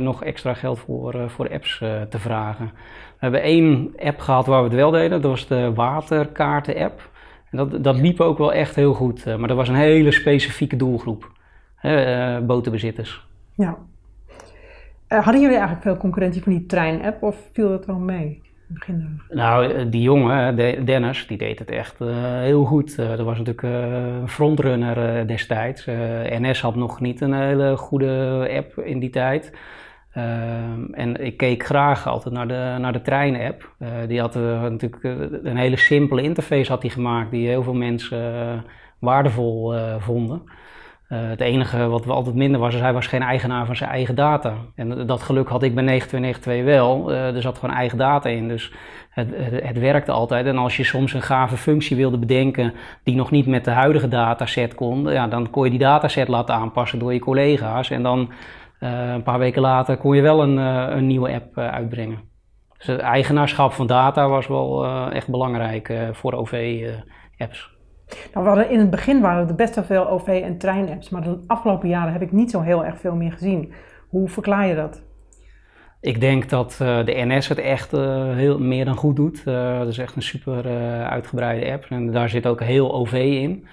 nog 0.00 0.24
extra 0.24 0.54
geld 0.54 0.78
voor, 0.78 1.14
voor 1.26 1.50
apps 1.52 1.78
te 2.08 2.18
vragen. 2.18 2.70
We 2.74 3.18
hebben 3.18 3.42
één 3.42 3.94
app 3.98 4.20
gehad 4.20 4.46
waar 4.46 4.62
we 4.62 4.68
het 4.68 4.76
wel 4.76 4.90
deden, 4.90 5.22
dat 5.22 5.30
was 5.30 5.46
de 5.46 5.72
waterkaarten-app 5.74 7.00
dat, 7.56 7.84
dat 7.84 7.96
liep 7.96 8.20
ook 8.20 8.38
wel 8.38 8.52
echt 8.52 8.74
heel 8.74 8.94
goed. 8.94 9.26
Eh, 9.26 9.36
maar 9.36 9.48
dat 9.48 9.56
was 9.56 9.68
een 9.68 9.74
hele 9.74 10.12
specifieke 10.12 10.76
doelgroep. 10.76 11.32
Uh, 11.82 12.38
botenbezitters. 12.38 13.26
Ja. 13.54 13.76
Uh, 15.08 15.24
hadden 15.24 15.40
jullie 15.40 15.56
eigenlijk 15.56 15.86
veel 15.86 15.96
concurrentie 15.96 16.42
van 16.42 16.52
die 16.52 16.66
trein-app 16.66 17.22
of 17.22 17.36
viel 17.52 17.68
dat 17.68 17.86
wel 17.86 17.98
mee? 17.98 18.42
Begin 18.66 19.20
nou, 19.28 19.88
die 19.88 20.02
jongen, 20.02 20.56
Dennis, 20.84 21.26
die 21.26 21.38
deed 21.38 21.58
het 21.58 21.70
echt 21.70 21.98
heel 22.40 22.64
goed. 22.64 22.96
dat 22.96 23.20
was 23.20 23.38
natuurlijk 23.38 23.62
een 23.62 24.28
frontrunner 24.28 25.26
destijds. 25.26 25.86
NS 26.38 26.60
had 26.60 26.74
nog 26.74 27.00
niet 27.00 27.20
een 27.20 27.32
hele 27.32 27.76
goede 27.76 28.48
app 28.56 28.78
in 28.78 28.98
die 28.98 29.10
tijd. 29.10 29.52
Ehm, 30.14 30.92
en 30.92 31.24
ik 31.24 31.36
keek 31.36 31.64
graag 31.64 32.06
altijd 32.06 32.34
naar 32.34 32.48
de, 32.48 32.76
naar 32.78 32.92
de 32.92 33.02
trein-app. 33.02 33.70
Uh, 33.78 33.88
die 34.08 34.20
had 34.20 34.36
uh, 34.36 34.62
natuurlijk 34.62 35.04
eh, 35.04 35.12
een 35.42 35.56
hele 35.56 35.76
simpele 35.76 36.22
interface 36.22 36.70
had 36.70 36.80
die 36.80 36.90
gemaakt 36.90 37.30
die 37.30 37.48
heel 37.48 37.62
veel 37.62 37.74
mensen 37.74 38.64
waardevol 38.98 39.74
vonden. 39.98 40.42
het 41.08 41.40
enige 41.40 41.86
wat 41.86 42.08
altijd 42.08 42.34
minder 42.34 42.60
was, 42.60 42.74
is 42.74 42.80
hij 42.80 42.92
was 42.92 43.06
geen 43.06 43.22
eigenaar 43.22 43.66
van 43.66 43.76
zijn 43.76 43.90
eigen 43.90 44.14
data. 44.14 44.54
En 44.74 45.06
dat 45.06 45.22
geluk 45.22 45.48
had 45.48 45.62
ik 45.62 45.74
bij 45.74 45.84
9292 45.84 46.64
wel. 46.64 47.12
er 47.12 47.42
zat 47.42 47.58
gewoon 47.58 47.76
eigen 47.76 47.98
data 47.98 48.28
in, 48.28 48.48
dus 48.48 48.72
het, 49.10 49.28
het, 49.34 49.62
het, 49.64 49.78
werkte 49.78 50.12
altijd. 50.12 50.46
En 50.46 50.58
als 50.58 50.76
je 50.76 50.84
soms 50.84 51.12
een 51.12 51.22
gave 51.22 51.56
functie 51.56 51.96
wilde 51.96 52.18
bedenken 52.18 52.72
die 53.02 53.14
nog 53.14 53.30
niet 53.30 53.46
met 53.46 53.64
de 53.64 53.70
huidige 53.70 54.08
dataset 54.08 54.74
kon, 54.74 55.12
ja, 55.12 55.26
dan 55.26 55.50
kon 55.50 55.64
je 55.64 55.70
die 55.70 55.78
dataset 55.78 56.28
laten 56.28 56.54
aanpassen 56.54 56.98
door 56.98 57.12
je 57.12 57.20
collega's. 57.20 57.90
En 57.90 58.02
dan 58.02 58.20
eh, 58.20 58.36
een 58.84 59.22
paar 59.22 59.38
weken 59.38 59.62
later 59.62 59.96
kon 59.96 60.16
je 60.16 60.22
wel 60.22 60.42
een, 60.42 60.58
eh, 60.58 60.96
een 60.96 61.06
nieuwe 61.06 61.32
app 61.32 61.56
eh, 61.56 61.68
uitbrengen. 61.68 62.18
Dus 62.76 62.86
het 62.86 63.00
eigenaarschap 63.00 63.72
van 63.72 63.86
data 63.86 64.28
was 64.28 64.46
wel 64.46 64.86
echt 65.10 65.28
belangrijk 65.28 65.92
voor 66.12 66.32
OV-apps. 66.32 67.72
Nou, 68.32 68.44
we 68.44 68.50
hadden, 68.50 68.70
in 68.70 68.78
het 68.78 68.90
begin 68.90 69.20
waren 69.20 69.48
er 69.48 69.54
best 69.54 69.74
wel 69.74 69.84
veel 69.84 70.08
OV- 70.08 70.42
en 70.44 70.58
treinapps, 70.58 71.10
maar 71.10 71.22
de 71.22 71.44
afgelopen 71.46 71.88
jaren 71.88 72.12
heb 72.12 72.22
ik 72.22 72.32
niet 72.32 72.50
zo 72.50 72.60
heel 72.60 72.84
erg 72.84 72.98
veel 72.98 73.14
meer 73.14 73.32
gezien. 73.32 73.72
Hoe 74.08 74.28
verklaar 74.28 74.66
je 74.66 74.74
dat? 74.74 75.02
Ik 76.00 76.20
denk 76.20 76.48
dat 76.48 76.78
uh, 76.82 77.04
de 77.04 77.24
NS 77.26 77.48
het 77.48 77.58
echt 77.58 77.94
uh, 77.94 78.34
heel, 78.34 78.58
meer 78.58 78.84
dan 78.84 78.96
goed 78.96 79.16
doet. 79.16 79.42
Uh, 79.46 79.78
dat 79.78 79.88
is 79.88 79.98
echt 79.98 80.16
een 80.16 80.22
super 80.22 80.66
uitgebreide 81.06 81.72
app 81.72 81.86
en 81.88 82.12
daar 82.12 82.28
zit 82.28 82.46
ook 82.46 82.60
heel 82.60 82.94
OV 82.94 83.12
in. 83.12 83.66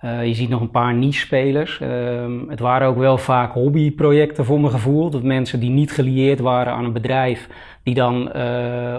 Je 0.00 0.34
ziet 0.34 0.48
nog 0.48 0.60
een 0.60 0.70
paar 0.70 0.94
niche-spelers. 0.94 1.80
Ehm, 1.80 2.48
het 2.48 2.60
waren 2.60 2.88
ook 2.88 2.98
wel 2.98 3.18
vaak 3.18 3.52
hobbyprojecten 3.52 4.44
voor 4.44 4.60
mijn 4.60 4.72
gevoel. 4.72 5.10
Dat 5.10 5.22
mensen 5.22 5.60
die 5.60 5.70
niet 5.70 5.92
gelieerd 5.92 6.40
waren 6.40 6.72
aan 6.72 6.84
een 6.84 6.92
bedrijf, 6.92 7.48
die 7.82 7.94
dan, 7.94 8.32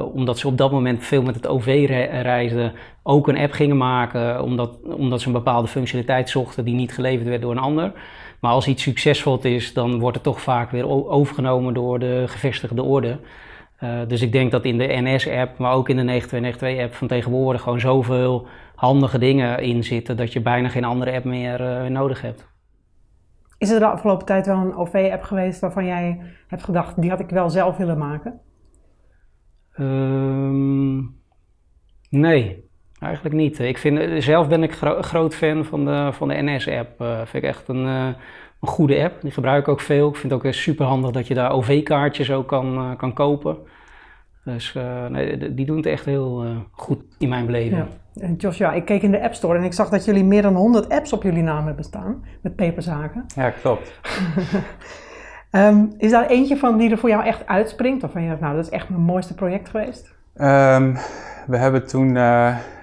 omdat 0.02 0.40
ze 0.40 0.48
op 0.48 0.58
dat 0.58 0.72
moment 0.72 1.04
veel 1.04 1.24
met 1.24 1.36
het 1.36 1.48
OV 1.48 1.66
re 1.66 2.22
reisden, 2.22 2.74
ook 3.04 3.28
een 3.28 3.38
app 3.38 3.52
gingen 3.52 3.78
maken, 3.78 4.44
omdat, 4.44 4.80
omdat 4.84 5.22
ze 5.22 5.28
een 5.28 5.34
bepaalde 5.34 5.68
functionaliteit 5.68 6.30
zochten 6.30 6.66
die 6.66 6.76
niet 6.76 6.94
geleverd 6.94 7.28
werd 7.28 7.42
door 7.42 7.52
een 7.52 7.58
ander. 7.58 7.92
Maar 8.40 8.52
als 8.52 8.68
iets 8.68 8.84
succesvol 8.84 9.40
is, 9.42 9.74
dan 9.74 10.00
wordt 10.00 10.16
het 10.16 10.24
toch 10.24 10.42
vaak 10.42 10.72
weer 10.72 11.10
overgenomen 11.10 11.74
door 11.74 12.00
de 12.00 12.24
gevestigde 12.28 12.84
orde. 12.84 13.20
Uh, 13.84 13.90
dus 14.08 14.22
ik 14.22 14.32
denk 14.32 14.52
dat 14.52 14.66
in 14.66 14.78
de 14.78 14.88
NS-app, 15.02 15.58
maar 15.58 15.74
ook 15.74 15.90
in 15.90 16.06
de 16.06 16.22
9292-app 16.22 16.94
van 16.94 17.08
tegenwoordig 17.08 17.62
gewoon 17.62 17.80
zoveel 17.80 18.48
handige 18.78 19.18
dingen 19.18 19.60
in 19.60 19.84
zitten 19.84 20.18
dat 20.18 20.34
je 20.34 20.42
bijna 20.42 20.70
geen 20.70 20.84
andere 20.84 21.12
app 21.12 21.24
meer 21.24 21.62
uh, 21.62 21.90
nodig 21.90 22.22
hebt. 22.22 22.48
Is 23.58 23.70
er 23.70 23.80
de 23.80 23.88
afgelopen 23.88 24.26
tijd 24.26 24.46
wel 24.46 24.58
een 24.58 24.76
OV-app 24.76 25.24
geweest 25.24 25.60
waarvan 25.60 25.86
jij 25.86 26.22
hebt 26.48 26.64
gedacht, 26.64 27.02
die 27.02 27.10
had 27.10 27.20
ik 27.20 27.30
wel 27.30 27.50
zelf 27.50 27.78
willen 27.78 27.98
maken? 27.98 28.40
Um, 29.80 31.16
nee, 32.10 32.68
Eigenlijk 33.00 33.36
niet. 33.36 33.60
Ik 33.60 33.78
vind, 33.78 34.00
eh, 34.00 34.22
zelf 34.22 34.48
ben 34.48 34.64
ik 34.64 34.74
gro 34.74 35.02
groot 35.02 35.36
fan 35.36 35.66
van 35.66 35.86
de, 35.86 36.10
van 36.12 36.28
de 36.28 36.42
NS-app. 36.42 37.02
Uh, 37.02 37.16
vind 37.18 37.44
ik 37.44 37.50
echt 37.50 37.68
een, 37.68 37.86
uh, 37.86 38.06
een 38.62 38.68
goede 38.68 39.04
app. 39.04 39.22
Die 39.22 39.32
gebruik 39.32 39.62
ik 39.62 39.68
ook 39.68 39.82
veel. 39.82 40.10
Ik 40.10 40.16
vind 40.16 40.34
het 40.34 40.46
ook 40.46 40.54
super 40.54 40.86
handig 40.86 41.12
dat 41.12 41.28
je 41.28 41.34
daar 41.34 41.52
OV-kaartjes 41.52 42.32
ook 42.32 42.48
kan, 42.48 42.96
kan 42.98 43.14
kopen. 43.14 43.58
Dus 44.44 44.74
nee, 45.10 45.54
die 45.54 45.66
doen 45.66 45.78
het 45.78 45.86
echt 45.86 46.06
heel 46.06 46.46
goed 46.72 47.04
in 47.18 47.30
mijn 47.30 47.46
beleving. 47.46 47.78
Ja. 47.78 47.88
En 48.22 48.36
Joshua, 48.36 48.74
ik 48.74 48.86
keek 48.86 49.02
in 49.02 49.12
de 49.12 49.22
App 49.22 49.34
Store 49.34 49.58
en 49.58 49.64
ik 49.64 49.74
zag 49.74 49.90
dat 49.90 50.06
jullie 50.06 50.24
meer 50.24 50.42
dan 50.42 50.56
100 50.56 50.90
apps 50.90 51.14
op 51.14 51.24
jullie 51.24 51.44
naam 51.44 51.66
hebben 51.66 51.84
staan. 51.84 52.24
Met 52.42 52.56
peperzaken. 52.56 53.26
Ja, 53.36 53.50
klopt. 53.50 54.00
um, 55.52 55.94
is 55.98 56.12
daar 56.12 56.28
eentje 56.28 56.58
van 56.58 56.78
die 56.78 56.92
er 56.92 56.98
voor 56.98 57.10
jou 57.10 57.26
echt 57.26 57.48
uitspringt? 57.48 58.04
Of 58.04 58.12
van 58.12 58.22
je 58.22 58.38
nou, 58.40 58.56
dat 58.56 58.66
is 58.66 58.72
echt 58.72 58.90
mijn 58.90 59.02
mooiste 59.02 59.34
project 59.34 59.70
geweest? 59.70 60.16
Um, 60.36 60.98
we 61.48 61.58
hebben 61.58 61.88
toen 61.88 62.16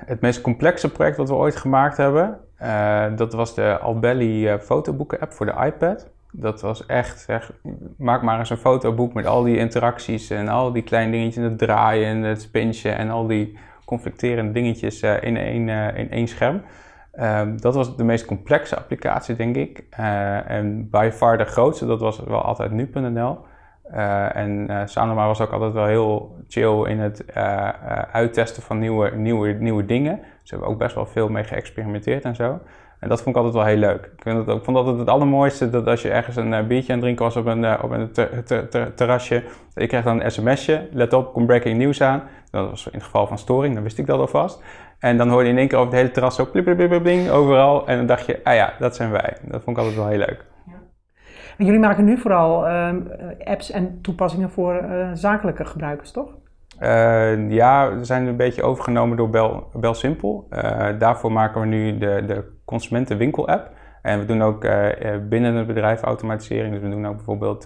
het 0.06 0.20
meest 0.20 0.40
complexe 0.40 0.92
project 0.92 1.16
wat 1.16 1.28
we 1.28 1.34
ooit 1.34 1.56
gemaakt 1.56 1.96
hebben, 1.96 2.38
uh, 2.62 3.04
dat 3.16 3.32
was 3.32 3.54
de 3.54 3.78
Albelly 3.78 4.46
uh, 4.46 4.58
fotoboeken 4.58 5.20
app 5.20 5.32
voor 5.32 5.46
de 5.46 5.54
iPad. 5.64 6.12
Dat 6.32 6.60
was 6.60 6.86
echt, 6.86 7.20
zeg, 7.20 7.52
maak 7.96 8.22
maar 8.22 8.38
eens 8.38 8.50
een 8.50 8.56
fotoboek 8.56 9.14
met 9.14 9.26
al 9.26 9.42
die 9.42 9.56
interacties 9.56 10.30
en 10.30 10.48
al 10.48 10.72
die 10.72 10.82
kleine 10.82 11.12
dingetjes, 11.12 11.44
het 11.44 11.58
draaien 11.58 12.06
en 12.06 12.22
het 12.22 12.48
pinchen 12.52 12.96
en 12.96 13.10
al 13.10 13.26
die 13.26 13.58
conflicterende 13.84 14.52
dingetjes 14.52 15.02
uh, 15.02 15.22
in, 15.22 15.36
één, 15.36 15.68
in 15.96 16.10
één 16.10 16.28
scherm. 16.28 16.62
Ehm, 17.12 17.56
dat 17.56 17.74
was 17.74 17.96
de 17.96 18.04
meest 18.04 18.24
complexe 18.24 18.76
applicatie, 18.76 19.36
denk 19.36 19.56
ik. 19.56 19.84
en 20.46 20.90
by 20.90 21.10
far 21.12 21.38
de 21.38 21.44
grootste, 21.44 21.86
dat 21.86 22.00
was 22.00 22.20
wel 22.20 22.42
altijd 22.42 22.70
nu.nl. 22.70 23.38
En 24.32 24.66
uh, 24.70 24.80
Sanoma 24.84 25.26
was 25.26 25.40
ook 25.40 25.50
altijd 25.50 25.72
wel 25.72 25.86
heel 25.86 26.36
chill 26.48 26.84
in 26.84 26.98
het 26.98 27.24
uittesten 28.12 28.62
van 28.62 28.78
nieuwe, 28.78 29.10
nieuwe, 29.10 29.52
nieuwe 29.52 29.84
dingen. 29.84 30.20
Ze 30.42 30.54
hebben 30.54 30.72
ook 30.72 30.78
best 30.78 30.94
wel 30.94 31.06
veel 31.06 31.28
mee 31.28 31.44
geëxperimenteerd 31.44 32.24
en 32.24 32.34
zo. 32.34 32.60
En 33.04 33.10
dat 33.10 33.22
vond 33.22 33.36
ik 33.36 33.42
altijd 33.42 33.62
wel 33.62 33.72
heel 33.72 33.80
leuk. 33.80 34.04
Ik, 34.04 34.22
vind 34.22 34.48
ik 34.48 34.64
vond 34.64 34.76
altijd 34.76 34.98
het 34.98 35.08
allermooiste 35.08 35.70
dat 35.70 35.86
als 35.86 36.02
je 36.02 36.10
ergens 36.10 36.36
een 36.36 36.66
biertje 36.66 36.92
aan 36.92 36.98
het 36.98 37.00
drinken 37.00 37.24
was 37.24 37.36
op 37.36 37.46
een, 37.46 37.82
op 37.82 37.90
een 37.90 38.12
ter, 38.12 38.44
ter, 38.44 38.68
ter, 38.68 38.94
terrasje. 38.94 39.42
Je 39.74 39.86
kreeg 39.86 40.04
dan 40.04 40.22
een 40.22 40.30
sms'je, 40.30 40.88
let 40.92 41.12
op, 41.12 41.32
komt 41.32 41.46
breaking 41.46 41.78
news 41.78 42.02
aan. 42.02 42.22
Dat 42.50 42.70
was 42.70 42.86
in 42.86 42.92
het 42.92 43.02
geval 43.02 43.26
van 43.26 43.38
storing, 43.38 43.74
dan 43.74 43.82
wist 43.82 43.98
ik 43.98 44.06
dat 44.06 44.18
alvast. 44.18 44.62
En 44.98 45.16
dan 45.16 45.28
hoorde 45.28 45.44
je 45.44 45.52
in 45.52 45.58
één 45.58 45.68
keer 45.68 45.78
over 45.78 45.90
het 45.90 46.00
hele 46.00 46.12
terras 46.12 46.36
zo 46.36 46.46
blip, 46.52 47.30
overal. 47.30 47.86
En 47.86 47.96
dan 47.96 48.06
dacht 48.06 48.26
je, 48.26 48.40
ah 48.44 48.54
ja, 48.54 48.72
dat 48.78 48.96
zijn 48.96 49.10
wij. 49.10 49.36
Dat 49.42 49.62
vond 49.62 49.76
ik 49.76 49.82
altijd 49.82 49.96
wel 49.96 50.08
heel 50.08 50.18
leuk. 50.18 50.44
Jullie 51.58 51.80
maken 51.80 52.04
nu 52.04 52.18
vooral 52.18 52.66
uh, 52.66 52.92
apps 53.44 53.70
en 53.70 53.98
toepassingen 54.02 54.50
voor 54.50 54.82
uh, 54.82 55.08
zakelijke 55.12 55.64
gebruikers, 55.64 56.10
toch? 56.10 56.28
Uh, 56.80 57.50
ja, 57.50 57.96
we 57.96 58.04
zijn 58.04 58.26
een 58.26 58.36
beetje 58.36 58.62
overgenomen 58.62 59.16
door 59.16 59.30
Bel, 59.30 59.70
Bel 59.72 59.94
Simple. 59.94 60.42
daarvoor 60.98 61.32
maken 61.32 61.60
we 61.60 61.66
nu 61.66 61.98
de, 61.98 62.22
de 62.26 62.53
consumentenwinkel-app. 62.64 63.70
En 64.02 64.18
we 64.18 64.24
doen 64.24 64.42
ook 64.42 64.60
binnen 65.28 65.54
het 65.54 65.66
bedrijf 65.66 66.02
automatisering. 66.02 66.72
Dus 66.72 66.82
we 66.82 66.88
doen 66.88 67.06
ook 67.06 67.16
bijvoorbeeld 67.16 67.62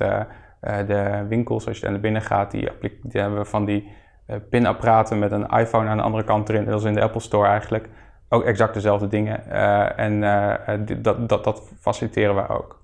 de 0.86 1.24
winkels, 1.28 1.68
als 1.68 1.78
je 1.78 1.88
naar 1.88 2.00
binnen 2.00 2.22
gaat, 2.22 2.50
die, 2.50 2.68
die 2.80 3.20
hebben 3.20 3.38
we 3.38 3.44
van 3.44 3.64
die 3.64 3.88
pinapparaten 4.50 5.18
met 5.18 5.32
een 5.32 5.46
iPhone 5.46 5.88
aan 5.88 5.96
de 5.96 6.02
andere 6.02 6.24
kant 6.24 6.48
erin. 6.48 6.64
Dat 6.64 6.84
in 6.84 6.94
de 6.94 7.02
Apple 7.02 7.20
Store 7.20 7.48
eigenlijk. 7.48 7.88
Ook 8.28 8.44
exact 8.44 8.74
dezelfde 8.74 9.08
dingen. 9.08 9.50
en 9.96 10.20
dat, 11.02 11.28
dat, 11.28 11.44
dat 11.44 11.72
faciliteren 11.80 12.34
we 12.34 12.48
ook 12.48 12.78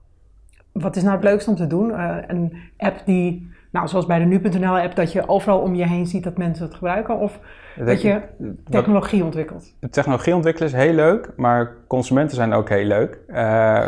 wat 0.75 0.97
is 0.97 1.03
nou 1.03 1.15
het 1.15 1.25
leukste 1.25 1.51
om 1.51 1.57
te 1.57 1.67
doen? 1.67 2.01
Een 2.31 2.57
app 2.77 3.03
die, 3.05 3.54
nou 3.75 3.89
zoals 3.89 4.07
bij 4.07 4.19
de 4.19 4.25
nu.nl 4.25 4.79
app, 4.79 4.95
dat 4.95 5.13
je 5.13 5.29
overal 5.29 5.59
om 5.59 5.75
je 5.75 5.87
heen 5.87 6.07
ziet 6.07 6.25
dat 6.25 6.37
mensen 6.37 6.65
het 6.65 6.75
gebruiken? 6.75 7.19
Of 7.19 7.39
dat, 7.77 8.03
je 8.03 8.21
technologie 8.71 9.19
wat, 9.19 9.27
ontwikkelt? 9.27 9.75
Technologie 9.91 10.35
ontwikkelen 10.35 10.69
is 10.69 10.75
heel 10.75 10.93
leuk, 10.93 11.33
maar 11.37 11.77
consumenten 11.89 12.37
zijn 12.37 12.53
ook 12.53 12.69
heel 12.69 12.85
leuk. 12.85 13.19
Uh, 13.29 13.87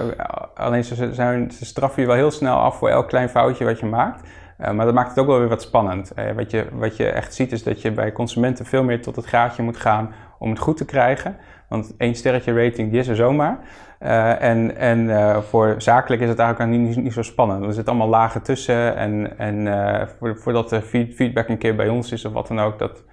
alleen 0.55 0.85
ze, 0.85 1.14
zijn, 1.14 1.50
ze 1.50 1.64
straffen 1.64 2.02
je 2.02 2.09
wel 2.09 2.16
heel 2.16 2.31
snel 2.31 2.57
af 2.57 2.76
voor 2.76 2.88
elk 2.88 3.09
klein 3.09 3.28
foutje 3.28 3.64
wat 3.64 3.81
je 3.81 3.87
maakt. 3.87 4.28
Uh, 4.61 4.71
maar 4.71 4.85
dat 4.85 4.95
maakt 4.95 5.09
het 5.09 5.19
ook 5.19 5.26
wel 5.26 5.38
weer 5.38 5.49
wat 5.49 5.62
spannend. 5.62 6.12
wat, 6.37 6.50
je, 6.50 6.66
wat 6.73 6.97
je 6.97 7.07
echt 7.07 7.35
ziet 7.35 7.52
is 7.52 7.62
dat 7.62 7.83
je 7.83 7.93
bij 7.93 8.12
consumenten 8.12 8.66
veel 8.66 8.85
meer 8.85 9.02
tot 9.02 9.16
het 9.16 9.26
gaatje 9.26 9.62
moet 9.62 9.76
gaan 9.76 10.14
om 10.38 10.50
het 10.50 10.59
goed 10.59 10.76
te 10.76 10.85
krijgen. 10.85 11.37
Want 11.69 11.95
één 11.99 12.14
sterretje 12.14 12.64
rating, 12.64 12.90
die 12.90 13.00
is 13.00 13.09
er 13.09 13.16
zomaar. 13.16 13.59
Uh, 14.03 14.43
en 14.43 14.76
en 14.76 14.99
uh, 14.99 15.38
voor 15.38 15.75
zakelijk 15.79 16.23
is 16.23 16.29
het 16.29 16.38
eigenlijk 16.38 16.71
niet, 16.71 16.97
niet, 16.97 17.12
zo 17.12 17.23
spannend. 17.23 17.65
Er 17.65 17.73
zitten 17.73 17.93
allemaal 17.93 18.21
lagen 18.21 18.43
tussen. 18.43 18.97
En, 18.97 19.38
en 19.38 19.67
uh, 19.67 20.07
voor, 20.19 20.38
voordat 20.38 20.69
de 20.69 20.83
feedback 21.15 21.49
een 21.49 21.59
keer 21.59 21.76
bij 21.76 21.88
ons 21.88 22.12
is 22.12 22.25
of 22.25 22.33
wat 22.33 22.49
dan 22.49 22.61
ook, 22.61 22.79
dat, 22.79 23.05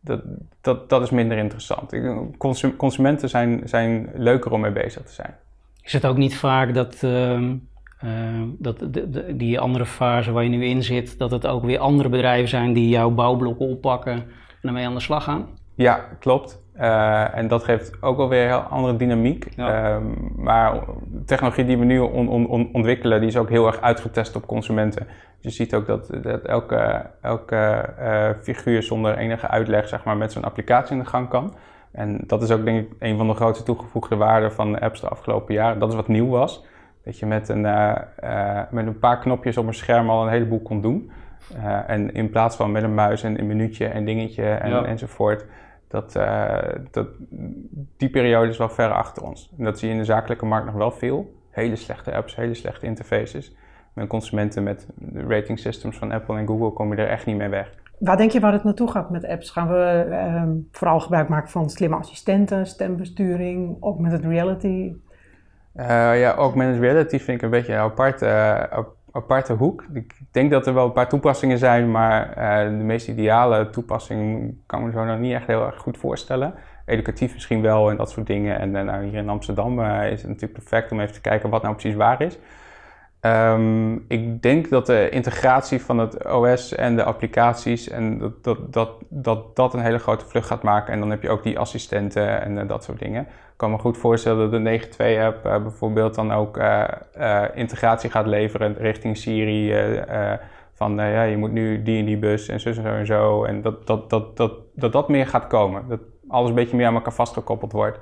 dat, 0.00 0.20
dat, 0.60 0.88
dat 0.88 1.02
is 1.02 1.10
minder 1.10 1.38
interessant. 1.38 1.94
Consum, 2.38 2.76
consumenten 2.76 3.28
zijn, 3.28 3.60
zijn 3.64 4.10
leuker 4.14 4.52
om 4.52 4.60
mee 4.60 4.72
bezig 4.72 5.02
te 5.02 5.12
zijn. 5.12 5.34
Is 5.82 5.92
het 5.92 6.06
ook 6.06 6.16
niet 6.16 6.36
vaak 6.36 6.74
dat, 6.74 7.02
ehm, 7.02 7.54
dat 8.58 8.78
de, 8.78 9.10
de, 9.10 9.36
die 9.36 9.60
andere 9.60 9.86
fase 9.86 10.32
waar 10.32 10.44
je 10.44 10.50
nu 10.50 10.64
in 10.64 10.82
zit, 10.82 11.18
dat 11.18 11.30
het 11.30 11.46
ook 11.46 11.64
weer 11.64 11.78
andere 11.78 12.08
bedrijven 12.08 12.48
zijn 12.48 12.72
die 12.72 12.88
jouw 12.88 13.10
bouwblokken 13.10 13.68
oppakken 13.68 14.12
en 14.12 14.24
ermee 14.62 14.86
aan 14.86 14.94
de 14.94 15.00
slag 15.00 15.24
gaan? 15.24 15.46
Ja, 15.74 16.04
klopt. 16.18 16.61
Uh, 16.80 17.36
en 17.36 17.48
dat 17.48 17.64
geeft 17.64 18.02
ook 18.02 18.16
wel 18.16 18.28
weer 18.28 18.42
een 18.42 18.48
heel 18.48 18.58
andere 18.58 18.96
dynamiek. 18.96 19.46
Ja. 19.56 19.90
Uh, 19.90 20.04
maar 20.36 20.80
de 21.06 21.24
technologie 21.24 21.64
die 21.64 21.78
we 21.78 21.84
nu 21.84 21.98
on, 21.98 22.28
on, 22.28 22.68
ontwikkelen, 22.72 23.20
die 23.20 23.28
is 23.28 23.36
ook 23.36 23.48
heel 23.48 23.66
erg 23.66 23.80
uitgetest 23.80 24.36
op 24.36 24.46
consumenten. 24.46 25.06
je 25.40 25.50
ziet 25.50 25.74
ook 25.74 25.86
dat, 25.86 26.10
dat 26.22 26.42
elke, 26.42 27.06
elke 27.20 27.88
uh, 28.00 28.28
figuur 28.42 28.82
zonder 28.82 29.16
enige 29.16 29.48
uitleg 29.48 29.88
zeg 29.88 30.04
maar, 30.04 30.16
met 30.16 30.32
zo'n 30.32 30.44
applicatie 30.44 30.96
in 30.96 31.02
de 31.02 31.08
gang 31.08 31.28
kan. 31.28 31.54
En 31.92 32.20
dat 32.26 32.42
is 32.42 32.50
ook 32.50 32.64
denk 32.64 32.86
ik 32.86 32.92
een 32.98 33.16
van 33.16 33.26
de 33.26 33.34
grootste 33.34 33.64
toegevoegde 33.64 34.16
waarden 34.16 34.52
van 34.52 34.72
de 34.72 34.80
apps 34.80 35.00
de 35.00 35.08
afgelopen 35.08 35.54
jaren. 35.54 35.78
Dat 35.78 35.88
is 35.88 35.94
wat 35.94 36.08
nieuw 36.08 36.28
was. 36.28 36.64
Dat 37.04 37.18
je 37.18 37.26
met 37.26 37.48
een, 37.48 37.64
uh, 37.64 38.60
met 38.70 38.86
een 38.86 38.98
paar 38.98 39.18
knopjes 39.18 39.56
op 39.56 39.66
een 39.66 39.74
scherm 39.74 40.10
al 40.10 40.22
een 40.22 40.30
heleboel 40.32 40.62
kon 40.62 40.80
doen. 40.80 41.10
en 41.86 42.14
in 42.14 42.30
plaats 42.30 42.56
van 42.56 42.72
met 42.72 42.82
een 42.82 42.94
muis 42.94 43.22
en 43.22 43.38
een 43.38 43.46
minuutje 43.46 43.86
en 43.86 44.04
dingetje 44.04 44.44
en, 44.44 44.70
ja. 44.70 44.84
enzovoort 44.84 45.44
dat, 45.92 46.16
uh, 46.16 46.58
dat, 46.90 47.08
die 47.96 48.10
periode 48.10 48.48
is 48.48 48.58
wel 48.58 48.68
ver 48.68 48.92
achter 48.92 49.22
ons. 49.22 49.54
En 49.58 49.64
dat 49.64 49.78
zie 49.78 49.88
je 49.88 49.94
in 49.94 50.00
de 50.00 50.06
zakelijke 50.06 50.46
markt 50.46 50.66
nog 50.66 50.74
wel 50.74 50.90
veel. 50.90 51.34
Hele 51.50 51.76
slechte 51.76 52.14
apps, 52.14 52.36
hele 52.36 52.54
slechte 52.54 52.86
interfaces. 52.86 53.56
Met 53.92 54.08
consumenten 54.08 54.62
met 54.62 54.86
de 54.94 55.22
rating 55.26 55.58
systems 55.58 55.98
van 55.98 56.12
Apple 56.12 56.38
en 56.38 56.46
Google 56.46 56.72
kom 56.72 56.94
je 56.94 57.02
er 57.02 57.08
echt 57.08 57.26
niet 57.26 57.36
mee 57.36 57.48
weg. 57.48 57.74
Waar 57.98 58.16
denk 58.16 58.30
je 58.30 58.40
waar 58.40 58.52
het 58.52 58.64
naartoe 58.64 58.90
gaat 58.90 59.10
met 59.10 59.26
apps? 59.26 59.50
Gaan 59.50 59.68
we 59.68 60.06
uh, 60.08 60.42
vooral 60.70 61.00
gebruik 61.00 61.28
maken 61.28 61.50
van 61.50 61.70
slimme 61.70 61.96
assistenten, 61.96 62.66
stembesturing, 62.66 63.76
augmented 63.80 64.24
reality? 64.24 64.94
Uh, 65.76 66.20
ja, 66.20 66.34
augmented 66.34 66.80
reality 66.80 67.18
vind 67.18 67.36
ik 67.36 67.42
een 67.42 67.50
beetje 67.50 67.72
een 67.72 67.78
apart, 67.78 68.22
aparte 69.12 69.52
hoek. 69.52 69.84
Ik 69.92 70.14
denk 70.30 70.50
dat 70.50 70.66
er 70.66 70.74
wel 70.74 70.84
een 70.84 70.92
paar 70.92 71.08
toepassingen 71.08 71.58
zijn, 71.58 71.90
maar 71.90 72.28
uh, 72.28 72.78
de 72.78 72.84
meest 72.84 73.08
ideale 73.08 73.70
toepassing 73.70 74.54
kan 74.66 74.84
me 74.84 74.90
zo 74.90 75.04
nog 75.04 75.18
niet 75.18 75.32
echt 75.32 75.46
heel 75.46 75.66
erg 75.66 75.78
goed 75.78 75.98
voorstellen. 75.98 76.54
Educatief 76.86 77.32
misschien 77.32 77.62
wel 77.62 77.90
en 77.90 77.96
dat 77.96 78.10
soort 78.10 78.26
dingen. 78.26 78.58
En 78.58 78.74
uh, 78.74 78.82
nou, 78.82 79.04
hier 79.04 79.18
in 79.18 79.28
Amsterdam 79.28 79.80
uh, 79.80 80.10
is 80.10 80.20
het 80.20 80.30
natuurlijk 80.30 80.52
perfect 80.52 80.92
om 80.92 81.00
even 81.00 81.14
te 81.14 81.20
kijken 81.20 81.50
wat 81.50 81.62
nou 81.62 81.74
precies 81.74 81.94
waar 81.94 82.22
is. 82.22 82.38
Um, 83.26 84.04
ik 84.08 84.42
denk 84.42 84.68
dat 84.68 84.86
de 84.86 85.08
integratie 85.08 85.82
van 85.82 85.98
het 85.98 86.32
OS 86.32 86.74
en 86.74 86.96
de 86.96 87.04
applicaties 87.04 87.88
en 87.88 88.18
dat 88.18 88.44
dat, 88.44 88.72
dat, 88.72 88.90
dat, 89.08 89.56
dat 89.56 89.74
een 89.74 89.80
hele 89.80 89.98
grote 89.98 90.26
vlucht 90.26 90.46
gaat 90.46 90.62
maken. 90.62 90.92
En 90.92 91.00
dan 91.00 91.10
heb 91.10 91.22
je 91.22 91.30
ook 91.30 91.42
die 91.42 91.58
assistenten 91.58 92.42
en 92.42 92.66
dat 92.66 92.84
soort 92.84 92.98
dingen 92.98 93.26
kan 93.56 93.70
me 93.70 93.78
goed 93.78 93.98
voorstellen 93.98 94.50
dat 94.50 94.64
de 94.64 94.80
9.2-app 94.80 95.42
bijvoorbeeld 95.42 96.14
dan 96.14 96.32
ook 96.32 96.60
integratie 97.54 98.10
gaat 98.10 98.26
leveren 98.26 98.76
richting 98.78 99.16
Siri. 99.16 99.74
van 100.72 100.96
ja, 100.96 101.22
je 101.22 101.36
moet 101.36 101.52
nu 101.52 101.82
die 101.82 101.98
en 101.98 102.04
die 102.04 102.18
bus 102.18 102.48
en 102.48 102.60
zo 102.60 102.68
en 102.68 102.74
zo 102.74 102.82
en 102.82 103.06
zo. 103.06 103.44
En 103.44 103.62
dat 103.62 103.86
dat, 103.86 104.10
dat, 104.10 104.36
dat, 104.36 104.52
dat, 104.74 104.92
dat 104.92 105.08
meer 105.08 105.26
gaat 105.26 105.46
komen. 105.46 105.88
Dat 105.88 106.00
alles 106.28 106.48
een 106.48 106.54
beetje 106.54 106.76
meer 106.76 106.86
aan 106.86 106.94
elkaar 106.94 107.12
vastgekoppeld 107.12 107.72
wordt. 107.72 107.98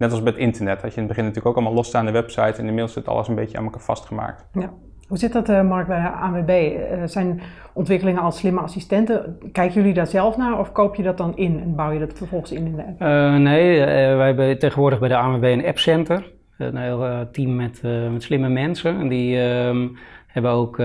Net 0.00 0.10
als 0.10 0.22
met 0.22 0.36
internet. 0.36 0.82
Had 0.82 0.90
je 0.90 1.00
in 1.00 1.06
het 1.06 1.08
begin 1.08 1.24
natuurlijk 1.24 1.46
ook 1.46 1.54
allemaal 1.54 1.74
losstaande 1.74 2.10
websites. 2.10 2.58
En 2.58 2.64
inmiddels 2.64 2.92
zit 2.92 3.08
alles 3.08 3.28
een 3.28 3.34
beetje 3.34 3.58
aan 3.58 3.64
elkaar 3.64 3.80
vastgemaakt. 3.80 4.46
Ja. 4.52 4.70
Hoe 5.08 5.18
zit 5.18 5.32
dat, 5.32 5.48
uh, 5.48 5.62
Mark, 5.62 5.86
bij 5.86 6.02
de 6.02 6.08
ANWB? 6.08 6.50
Uh, 6.50 7.02
zijn 7.04 7.40
ontwikkelingen 7.72 8.22
als 8.22 8.38
slimme 8.38 8.60
assistenten, 8.60 9.38
kijken 9.52 9.74
jullie 9.74 9.94
daar 9.94 10.06
zelf 10.06 10.36
naar 10.36 10.58
of 10.58 10.72
koop 10.72 10.94
je 10.94 11.02
dat 11.02 11.16
dan 11.16 11.36
in 11.36 11.60
en 11.60 11.74
bouw 11.74 11.90
je 11.90 11.98
dat 11.98 12.12
vervolgens 12.14 12.52
in 12.52 12.66
in 12.66 12.76
de 12.76 12.84
app? 12.84 13.02
Uh, 13.02 13.36
nee, 13.36 13.78
wij 14.16 14.26
hebben 14.26 14.58
tegenwoordig 14.58 14.98
bij 14.98 15.08
de 15.08 15.16
ANWB 15.16 15.44
een 15.44 15.66
appcenter. 15.66 16.32
Een 16.58 16.76
heel 16.76 17.28
team 17.32 17.56
met, 17.56 17.82
met 18.12 18.22
slimme 18.22 18.48
mensen. 18.48 19.00
En 19.00 19.08
die 19.08 19.40
ehm, 19.40 19.88
hebben 20.26 20.50
ook 20.50 20.78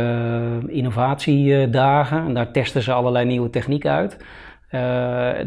innovatiedagen 0.68 2.26
en 2.26 2.34
daar 2.34 2.52
testen 2.52 2.82
ze 2.82 2.94
allerlei 2.94 3.26
nieuwe 3.26 3.50
technieken 3.50 3.92
uit. 3.92 4.18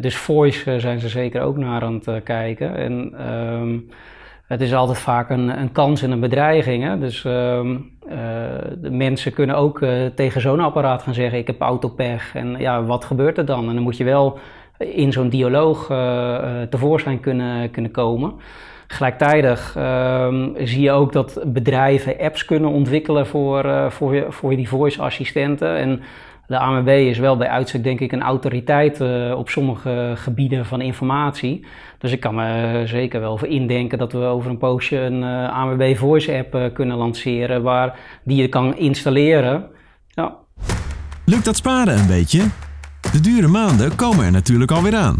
Dus 0.01 0.17
voice 0.17 0.81
zijn 0.81 1.01
ze 1.01 1.09
zeker 1.09 1.43
ook 1.43 1.57
naar 1.57 1.83
aan 1.83 2.01
het 2.05 2.23
kijken. 2.23 2.77
En... 2.77 3.15
Um, 3.33 3.89
het 4.49 4.61
is 4.61 4.75
altijd 4.75 4.99
vaak 4.99 5.31
een, 5.31 5.61
een 5.61 5.73
kans 5.73 6.03
en 6.03 6.11
een 6.11 6.21
bedreiging. 6.21 6.85
Hè? 6.85 6.99
Dus 6.99 7.25
uh, 7.25 7.33
de 8.77 8.91
mensen 8.91 9.33
kunnen 9.33 9.57
ook 9.57 9.81
uh, 9.81 10.07
tegen 10.15 10.41
zo'n 10.41 10.61
apparaat 10.61 11.03
gaan 11.03 11.15
zeggen: 11.15 11.39
Ik 11.39 11.47
heb 11.47 11.61
autopech. 11.61 12.35
En 12.35 12.57
ja, 12.59 12.83
wat 12.83 13.05
gebeurt 13.05 13.39
er 13.39 13.45
dan? 13.45 13.69
En 13.69 13.75
dan 13.75 13.83
moet 13.83 13.97
je 13.97 14.05
wel 14.05 14.39
in 14.79 15.13
zo'n 15.13 15.29
dialoog 15.29 15.91
uh, 15.91 16.63
tevoorschijn 16.71 17.21
kunnen, 17.21 17.71
kunnen 17.71 17.91
komen. 17.91 18.35
Gelijktijdig 18.87 19.77
ehm, 19.77 20.49
zie 20.65 20.81
je 20.81 20.91
ook 20.91 21.13
dat 21.13 21.43
bedrijven 21.47 22.19
apps 22.19 22.45
kunnen 22.45 22.71
ontwikkelen 22.71 23.27
voor, 23.27 23.93
voor, 23.93 24.27
voor 24.29 24.57
die 24.57 24.69
voice 24.69 25.03
assistenten. 25.03 25.77
En 25.77 26.01
de 26.49 26.59
AMB 26.59 26.89
is 26.89 27.19
wel 27.19 27.37
bij 27.37 27.49
uitstek 27.49 27.83
denk 27.83 28.01
ik 28.01 28.13
een 28.13 28.23
autoriteit 28.23 29.01
uh, 29.01 29.35
op 29.37 29.49
sommige 29.49 30.13
gebieden 30.17 30.67
van 30.67 30.81
informatie. 30.81 31.67
Dus 31.99 32.13
ik 32.13 32.21
kan 32.21 32.35
me 32.35 32.83
zeker 32.87 33.21
wel 33.21 33.39
voor 33.39 33.49
indenken 33.49 33.99
dat 33.99 34.13
we 34.13 34.19
over 34.19 34.51
een 34.51 34.59
poosje 34.59 34.97
een 34.97 35.23
uh, 35.23 35.45
eh, 35.45 35.53
AMB 35.53 35.97
Voice 35.97 36.37
app 36.37 36.75
kunnen 36.75 36.97
lanceren 36.97 37.63
waar 37.63 37.99
die 38.25 38.41
je 38.41 38.49
kan 38.49 38.77
installeren. 38.77 39.67
Lukt 41.25 41.45
dat 41.45 41.57
sparen 41.57 41.99
een 41.99 42.07
beetje? 42.07 42.47
De 43.13 43.21
dure 43.21 43.49
maanden 43.49 43.97
komen 43.97 44.25
er 44.25 44.31
natuurlijk 44.31 44.71
alweer 44.71 44.97
aan. 44.97 45.17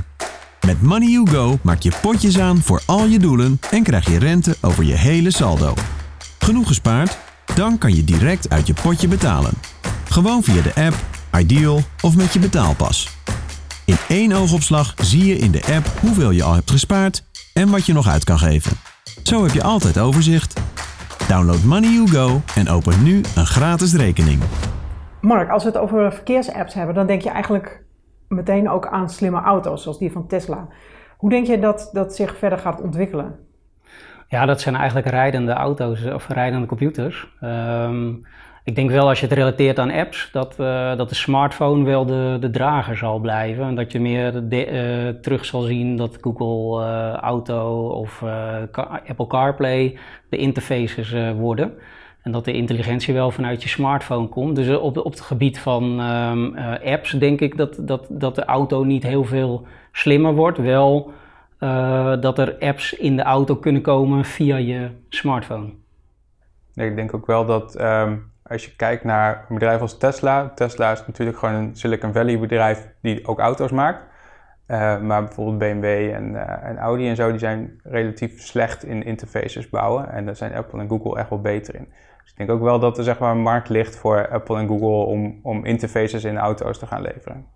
Met 0.67 0.83
Money 0.83 1.09
You 1.09 1.31
Go 1.31 1.59
maak 1.63 1.81
je 1.81 1.99
potjes 2.03 2.39
aan 2.39 2.57
voor 2.57 2.83
al 2.87 3.05
je 3.05 3.19
doelen 3.19 3.61
en 3.71 3.83
krijg 3.83 4.11
je 4.11 4.19
rente 4.19 4.57
over 4.61 4.85
je 4.85 4.95
hele 4.95 5.31
saldo. 5.31 5.75
Genoeg 6.39 6.67
gespaard? 6.67 7.19
Dan 7.55 7.79
kan 7.79 7.95
je 7.95 8.05
direct 8.05 8.51
uit 8.51 8.67
je 8.67 8.75
potje 8.83 9.09
betalen. 9.09 9.53
Gewoon 10.09 10.43
via 10.43 10.63
de 10.63 10.75
app 10.75 11.18
Ideal 11.39 11.79
of 12.03 12.17
met 12.17 12.33
je 12.33 12.39
betaalpas. 12.39 13.17
In 13.87 13.97
één 14.09 14.33
oogopslag 14.33 14.95
zie 14.97 15.25
je 15.27 15.35
in 15.35 15.51
de 15.51 15.73
app 15.77 15.87
hoeveel 16.01 16.31
je 16.31 16.43
al 16.43 16.55
hebt 16.55 16.71
gespaard 16.71 17.25
en 17.55 17.71
wat 17.71 17.87
je 17.87 17.93
nog 17.93 18.09
uit 18.09 18.25
kan 18.25 18.39
geven. 18.39 18.73
Zo 19.23 19.43
heb 19.43 19.53
je 19.53 19.63
altijd 19.63 19.99
overzicht. 19.99 20.61
Download 21.29 21.63
Money 21.63 21.91
You 21.91 22.09
Go 22.09 22.41
en 22.55 22.69
open 22.69 23.03
nu 23.03 23.17
een 23.37 23.47
gratis 23.47 23.95
rekening. 23.95 24.43
Mark, 25.21 25.51
als 25.51 25.63
we 25.63 25.69
het 25.69 25.79
over 25.79 26.13
verkeersapps 26.13 26.75
hebben, 26.75 26.95
dan 26.95 27.07
denk 27.07 27.23
je 27.23 27.31
eigenlijk 27.31 27.83
meteen 28.29 28.71
ook 28.71 28.87
aan 28.87 29.11
slimme 29.11 29.41
auto's, 29.41 29.83
zoals 29.83 29.99
die 29.99 30.13
van 30.13 30.27
Tesla. 30.27 30.69
Hoe 31.17 31.31
denk 31.31 31.47
je 31.47 31.59
dat 31.59 31.91
dat 31.93 32.15
zich 32.15 32.39
verder 32.39 32.59
gaat 32.59 32.81
ontwikkelen? 32.81 33.35
Ja, 34.29 34.47
dat 34.47 34.61
zijn 34.61 34.77
eigenlijk 34.77 35.07
rijdende 35.07 35.53
auto's 35.53 36.05
of 36.05 36.29
rijdende 36.29 36.67
computers. 36.67 37.29
Um, 37.41 38.27
ik 38.69 38.75
denk 38.75 38.91
wel 38.91 39.09
als 39.09 39.21
je 39.21 39.27
het 39.27 39.35
relateert 39.35 39.79
aan 39.79 39.91
apps, 39.91 40.29
dat, 40.33 40.57
uh, 40.61 40.97
dat 40.97 41.09
de 41.09 41.15
smartphone 41.15 41.85
wel 41.85 42.07
de, 42.07 42.37
de 42.41 42.51
drager 42.51 42.97
zal 42.97 43.19
blijven. 43.19 43.65
En 43.65 43.75
dat 43.75 43.93
je 43.93 44.01
meer 44.01 44.49
de, 44.49 44.71
uh, 44.71 45.21
terug 45.21 45.45
zal 45.45 45.61
zien 45.61 45.97
dat 45.97 46.19
Google 46.21 46.85
uh, 46.85 47.13
Auto 47.13 47.89
of 47.89 48.23
Apple 49.07 49.27
CarPlay 49.27 49.99
de 50.29 50.37
interfaces 50.37 51.15
worden. 51.37 51.73
En 52.23 52.33
dat 52.33 52.45
de 52.45 52.53
intelligentie 52.53 53.15
wel 53.15 53.31
vanuit 53.31 53.63
je 53.63 53.69
smartphone 53.69 54.29
komt. 54.29 54.57
Dus 54.57 54.77
op, 54.77 54.97
op 54.97 55.11
het 55.11 55.21
gebied 55.21 55.59
van 55.59 56.01
um, 56.01 56.57
apps 56.85 57.11
denk 57.11 57.41
ik 57.41 57.57
dat, 57.57 57.79
dat, 57.81 58.07
dat 58.11 58.35
de 58.35 58.45
auto 58.45 58.85
niet 58.85 59.03
heel 59.03 59.25
veel 59.25 59.67
slimmer 59.93 60.35
wordt. 60.35 60.59
Wel 60.59 61.13
dat 62.21 62.39
er 62.39 62.57
apps 62.59 62.93
in 62.93 63.17
de 63.17 63.23
auto 63.23 63.57
kunnen 63.57 63.83
komen 63.83 64.25
via 64.25 64.57
je 64.57 64.89
smartphone. 65.09 65.71
Ik 66.75 66.97
denk 66.97 67.15
ook 67.15 67.27
wel 67.27 67.47
dat 67.47 67.81
um 67.81 68.28
als 68.49 68.65
je 68.65 68.77
kijkt 68.77 69.05
naar 69.05 69.45
een 69.49 69.55
bedrijf 69.55 69.81
als 69.81 69.99
Tesla, 69.99 70.49
Tesla 70.55 70.93
is 70.93 71.07
natuurlijk 71.07 71.39
gewoon 71.39 71.55
een 71.55 71.77
Silicon 71.77 72.13
Valley 72.13 72.39
bedrijf 72.39 72.89
die 73.03 73.27
ook 73.27 73.39
auto's 73.39 73.71
maakt. 73.71 74.07
Uh, 74.69 75.01
maar 75.01 75.25
bijvoorbeeld 75.25 75.59
BMW 75.59 75.85
en, 76.15 76.31
uh, 76.31 76.65
en, 76.65 76.79
Audi 76.79 77.09
en 77.09 77.17
zo, 77.17 77.31
die 77.31 77.39
zijn 77.39 77.81
relatief 77.83 78.41
slecht 78.41 78.85
in 78.85 79.05
interfaces 79.05 79.69
bouwen. 79.69 80.11
En 80.11 80.27
daar 80.27 80.37
zijn 80.37 80.55
Apple 80.55 80.81
en 80.81 80.89
Google 80.89 81.19
echt 81.19 81.29
wel 81.31 81.41
beter 81.41 81.75
in. 81.75 81.89
Dus 82.23 82.31
ik 82.31 82.37
denk 82.37 82.51
ook 82.51 82.63
wel 82.63 82.79
dat 82.79 82.99
er 82.99 83.05
zeg 83.05 83.19
maar, 83.19 83.31
een 83.31 83.43
markt 83.43 83.69
ligt 83.69 83.97
voor 83.97 84.29
Apple 84.29 84.59
en 84.59 84.69
Google 84.69 85.07
om, 85.07 85.41
om 85.43 85.65
interfaces 85.65 86.25
in 86.25 86.39
auto's 86.39 86.79
te 86.79 86.87
gaan 86.87 87.03
leveren. 87.03 87.47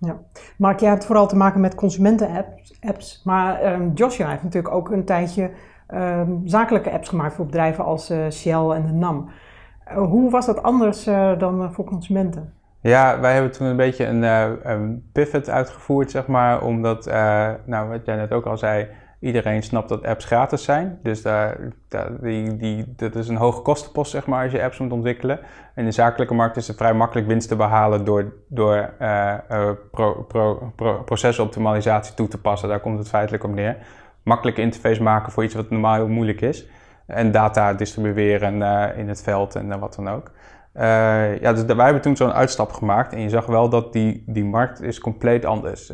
Ja, 0.00 0.18
Mark, 0.56 0.80
jij 0.80 0.88
hebt 0.88 1.06
vooral 1.06 1.26
te 1.26 1.36
maken 1.36 1.60
met 1.60 1.74
consumenten-apps, 1.74 2.78
apps, 2.80 3.22
maar 3.24 3.72
um, 3.72 3.92
Joshua 3.94 4.28
heeft 4.28 4.42
natuurlijk 4.42 4.74
ook 4.74 4.90
een 4.90 5.04
tijdje 5.04 5.50
um, 5.94 6.40
zakelijke 6.44 6.90
apps 6.90 7.08
gemaakt 7.08 7.34
voor 7.34 7.46
bedrijven 7.46 7.84
als 7.84 8.10
uh, 8.10 8.30
Shell 8.30 8.70
en 8.70 8.86
de 8.86 8.92
NAM. 8.92 9.30
Uh, 9.88 9.96
hoe 9.96 10.30
was 10.30 10.46
dat 10.46 10.62
anders 10.62 11.06
uh, 11.06 11.38
dan 11.38 11.72
voor 11.72 11.84
consumenten? 11.84 12.52
Ja, 12.80 13.20
wij 13.20 13.32
hebben 13.32 13.52
toen 13.52 13.66
een 13.66 13.76
beetje 13.76 14.06
een, 14.06 14.22
een 14.72 15.08
pivot 15.12 15.50
uitgevoerd, 15.50 16.10
zeg 16.10 16.26
maar, 16.26 16.62
omdat, 16.62 17.06
nou, 17.64 17.88
wat 17.88 18.04
jij 18.04 18.16
net 18.16 18.32
ook 18.32 18.44
al 18.44 18.58
zei, 18.58 18.88
Iedereen 19.20 19.62
snapt 19.62 19.88
dat 19.88 20.06
apps 20.06 20.24
gratis 20.24 20.64
zijn. 20.64 20.98
Dus 21.02 21.22
daar, 21.22 21.56
die, 22.20 22.56
die, 22.56 22.94
dat 22.96 23.14
is 23.14 23.28
een 23.28 23.36
hoge 23.36 23.62
kostenpost, 23.62 24.10
zeg 24.10 24.26
maar, 24.26 24.42
als 24.42 24.52
je 24.52 24.62
apps 24.62 24.78
moet 24.78 24.92
ontwikkelen. 24.92 25.38
En 25.38 25.44
in 25.74 25.84
de 25.84 25.90
zakelijke 25.90 26.34
markt 26.34 26.56
is 26.56 26.68
het 26.68 26.76
vrij 26.76 26.94
makkelijk 26.94 27.26
winst 27.26 27.48
te 27.48 27.56
behalen 27.56 28.04
door, 28.04 28.32
door 28.48 28.90
uh, 29.00 29.34
uh, 29.50 29.70
pro, 29.90 30.24
pro, 30.28 30.72
pro, 30.76 31.02
procesoptimalisatie 31.02 32.14
toe 32.14 32.28
te 32.28 32.40
passen. 32.40 32.68
Daar 32.68 32.80
komt 32.80 32.98
het 32.98 33.08
feitelijk 33.08 33.44
op 33.44 33.54
neer. 33.54 33.76
Makkelijke 34.22 34.60
interface 34.60 35.02
maken 35.02 35.32
voor 35.32 35.44
iets 35.44 35.54
wat 35.54 35.70
normaal 35.70 35.94
heel 35.94 36.08
moeilijk 36.08 36.40
is. 36.40 36.66
En 37.06 37.32
data 37.32 37.74
distribueren 37.74 38.60
uh, 38.60 38.98
in 38.98 39.08
het 39.08 39.22
veld 39.22 39.54
en 39.54 39.78
wat 39.78 39.94
dan 39.94 40.08
ook. 40.08 40.30
ja, 41.40 41.52
dus 41.52 41.64
wij 41.64 41.84
hebben 41.84 42.02
toen 42.02 42.16
zo'n 42.16 42.32
uitstap 42.32 42.72
gemaakt 42.72 43.12
en 43.12 43.20
je 43.20 43.28
zag 43.28 43.46
wel 43.46 43.68
dat 43.68 43.92
die, 43.92 44.22
die 44.26 44.44
markt 44.44 44.82
is 44.82 45.00
compleet 45.00 45.44
anders. 45.44 45.92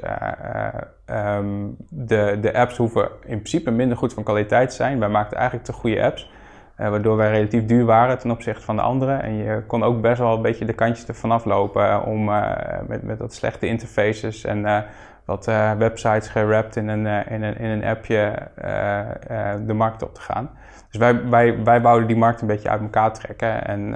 Um, 1.11 1.77
de, 1.88 2.38
de 2.40 2.55
apps 2.55 2.77
hoeven 2.77 3.03
in 3.03 3.37
principe 3.37 3.71
minder 3.71 3.97
goed 3.97 4.14
van 4.14 4.23
kwaliteit 4.23 4.69
te 4.69 4.75
zijn. 4.75 4.99
Wij 4.99 5.09
maakten 5.09 5.37
eigenlijk 5.37 5.67
te 5.67 5.73
goede 5.73 6.03
apps. 6.03 6.33
Uh, 6.81 6.88
waardoor 6.88 7.17
wij 7.17 7.31
relatief 7.31 7.67
duur 7.67 7.85
waren 7.85 8.19
ten 8.19 8.31
opzichte 8.31 8.64
van 8.64 8.77
de 8.77 8.83
anderen. 8.83 9.23
En 9.23 9.35
je 9.35 9.62
kon 9.67 9.83
ook 9.83 10.01
best 10.01 10.19
wel 10.19 10.35
een 10.35 10.43
beetje 10.43 10.64
de 10.64 10.73
kantjes 10.73 11.07
ervan 11.07 11.31
aflopen 11.31 12.05
om 12.05 12.29
uh, 12.29 12.53
met, 12.88 13.03
met 13.03 13.35
slechte 13.35 13.67
interfaces 13.67 14.45
en 14.45 14.85
wat 15.25 15.45
websites 15.79 16.29
gerapt 16.29 16.77
in 16.77 16.88
een, 16.88 17.07
in 17.27 17.43
een, 17.43 17.59
in 17.59 17.71
een 17.71 17.85
appje 17.85 18.33
de 19.67 19.75
markt 19.75 20.03
op 20.03 20.14
te 20.14 20.21
gaan. 20.21 20.51
Dus 20.90 21.01
wij, 21.01 21.29
wij, 21.29 21.62
wij 21.62 21.81
wouden 21.81 22.09
die 22.09 22.17
markt 22.17 22.40
een 22.40 22.47
beetje 22.47 22.69
uit 22.69 22.81
elkaar 22.81 23.12
trekken 23.12 23.67
en, 23.67 23.95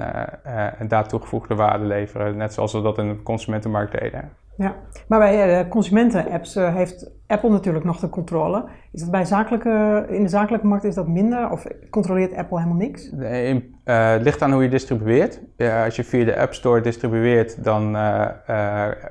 en 0.79 0.87
daar 0.87 1.07
toegevoegde 1.07 1.55
waarde 1.55 1.85
leveren. 1.85 2.37
Net 2.37 2.53
zoals 2.53 2.73
we 2.73 2.81
dat 2.81 2.97
in 2.97 3.07
de 3.07 3.23
consumentenmarkt 3.23 3.99
deden. 3.99 4.31
Ja, 4.59 4.75
maar 5.07 5.19
bij 5.19 5.59
uh, 5.59 5.69
consumenten-apps 5.69 6.55
uh, 6.55 6.75
heeft 6.75 7.11
Apple 7.27 7.49
natuurlijk 7.49 7.85
nog 7.85 7.99
de 7.99 8.09
controle. 8.09 8.65
Is 8.91 9.01
dat 9.01 9.11
bij 9.11 9.25
zakelijke, 9.25 10.05
in 10.09 10.23
de 10.23 10.29
zakelijke 10.29 10.67
markt 10.67 10.83
is 10.83 10.95
dat 10.95 11.07
minder 11.07 11.49
of 11.51 11.65
controleert 11.89 12.35
Apple 12.35 12.57
helemaal 12.57 12.77
niks? 12.77 13.11
Nee, 13.11 13.53
uh, 13.85 14.11
het 14.11 14.21
ligt 14.21 14.41
aan 14.41 14.51
hoe 14.51 14.63
je 14.63 14.69
distribueert. 14.69 15.41
als 15.85 15.95
je 15.95 16.03
via 16.03 16.25
de 16.25 16.37
App 16.39 16.53
Store 16.53 16.81
distribueert, 16.81 17.63
dan 17.63 17.97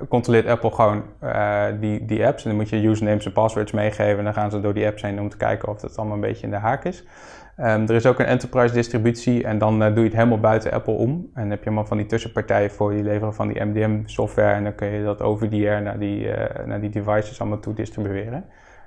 controleert 0.08 0.46
Apple 0.46 0.70
gewoon 0.70 1.02
die, 1.80 2.04
die 2.04 2.26
apps. 2.26 2.42
En 2.42 2.48
dan 2.48 2.58
moet 2.58 2.68
je 2.68 2.82
usernames 2.82 3.26
en 3.26 3.32
passwords 3.32 3.72
meegeven 3.72 4.18
en 4.18 4.24
dan 4.24 4.34
gaan 4.34 4.50
ze 4.50 4.60
door 4.60 4.74
die 4.74 4.86
apps 4.86 5.02
heen 5.02 5.20
om 5.20 5.28
te 5.28 5.36
kijken 5.36 5.68
of 5.68 5.82
het 5.82 5.96
allemaal 5.96 6.14
een 6.14 6.20
beetje 6.20 6.44
in 6.44 6.50
de 6.50 6.56
haak 6.56 6.84
is. 6.84 7.04
Um, 7.60 7.88
er 7.88 7.94
is 7.94 8.06
ook 8.06 8.18
een 8.18 8.26
enterprise 8.26 8.74
distributie 8.74 9.44
en 9.44 9.58
dan 9.58 9.82
uh, 9.82 9.88
doe 9.88 9.98
je 9.98 10.04
het 10.04 10.12
helemaal 10.12 10.40
buiten 10.40 10.72
Apple 10.72 10.92
om. 10.92 11.30
En 11.34 11.50
heb 11.50 11.58
je 11.58 11.66
allemaal 11.66 11.86
van 11.86 11.96
die 11.96 12.06
tussenpartijen 12.06 12.70
voor 12.70 12.90
die 12.90 13.02
leveren 13.02 13.34
van 13.34 13.48
die 13.48 13.64
MDM 13.64 14.00
software. 14.04 14.52
En 14.52 14.64
dan 14.64 14.74
kun 14.74 14.88
je 14.88 15.04
dat 15.04 15.22
over 15.22 15.50
die 15.50 15.68
air 15.68 15.82
naar 15.82 15.98
die, 15.98 16.26
uh, 16.26 16.66
naar 16.66 16.80
die 16.80 16.90
devices 16.90 17.40
allemaal 17.40 17.58
toe 17.58 17.74
distribueren. 17.74 18.44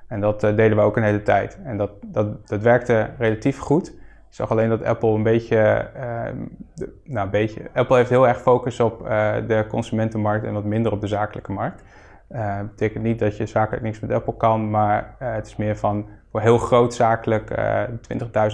En 0.07 0.19
dat 0.19 0.41
deden 0.41 0.75
we 0.75 0.81
ook 0.81 0.97
een 0.97 1.03
hele 1.03 1.21
tijd. 1.21 1.59
En 1.63 1.77
dat, 1.77 1.91
dat, 2.05 2.47
dat 2.47 2.61
werkte 2.61 3.09
relatief 3.17 3.57
goed. 3.57 3.89
Ik 4.29 4.37
zag 4.37 4.51
alleen 4.51 4.69
dat 4.69 4.83
Apple 4.83 5.09
een 5.09 5.23
beetje, 5.23 5.57
ehm, 5.57 6.37
de, 6.75 6.93
nou 7.03 7.25
een 7.25 7.31
beetje, 7.31 7.61
Apple 7.73 7.97
heeft 7.97 8.09
heel 8.09 8.27
erg 8.27 8.41
focus 8.41 8.79
op 8.79 8.99
de 9.47 9.65
consumentenmarkt 9.69 10.45
en 10.45 10.53
wat 10.53 10.63
minder 10.63 10.91
op 10.91 11.01
de 11.01 11.07
zakelijke 11.07 11.51
markt. 11.51 11.83
Dat 12.27 12.69
betekent 12.69 13.03
niet 13.03 13.19
dat 13.19 13.37
je 13.37 13.45
zakelijk 13.45 13.83
niks 13.83 13.99
met 13.99 14.11
Apple 14.11 14.37
kan, 14.37 14.69
maar 14.69 15.15
het 15.17 15.47
is 15.47 15.55
meer 15.55 15.77
van 15.77 16.09
voor 16.31 16.41
heel 16.41 16.57
groot 16.57 16.93
zakelijk, 16.93 17.57
uh, 17.57 17.83
eh, 17.83 17.89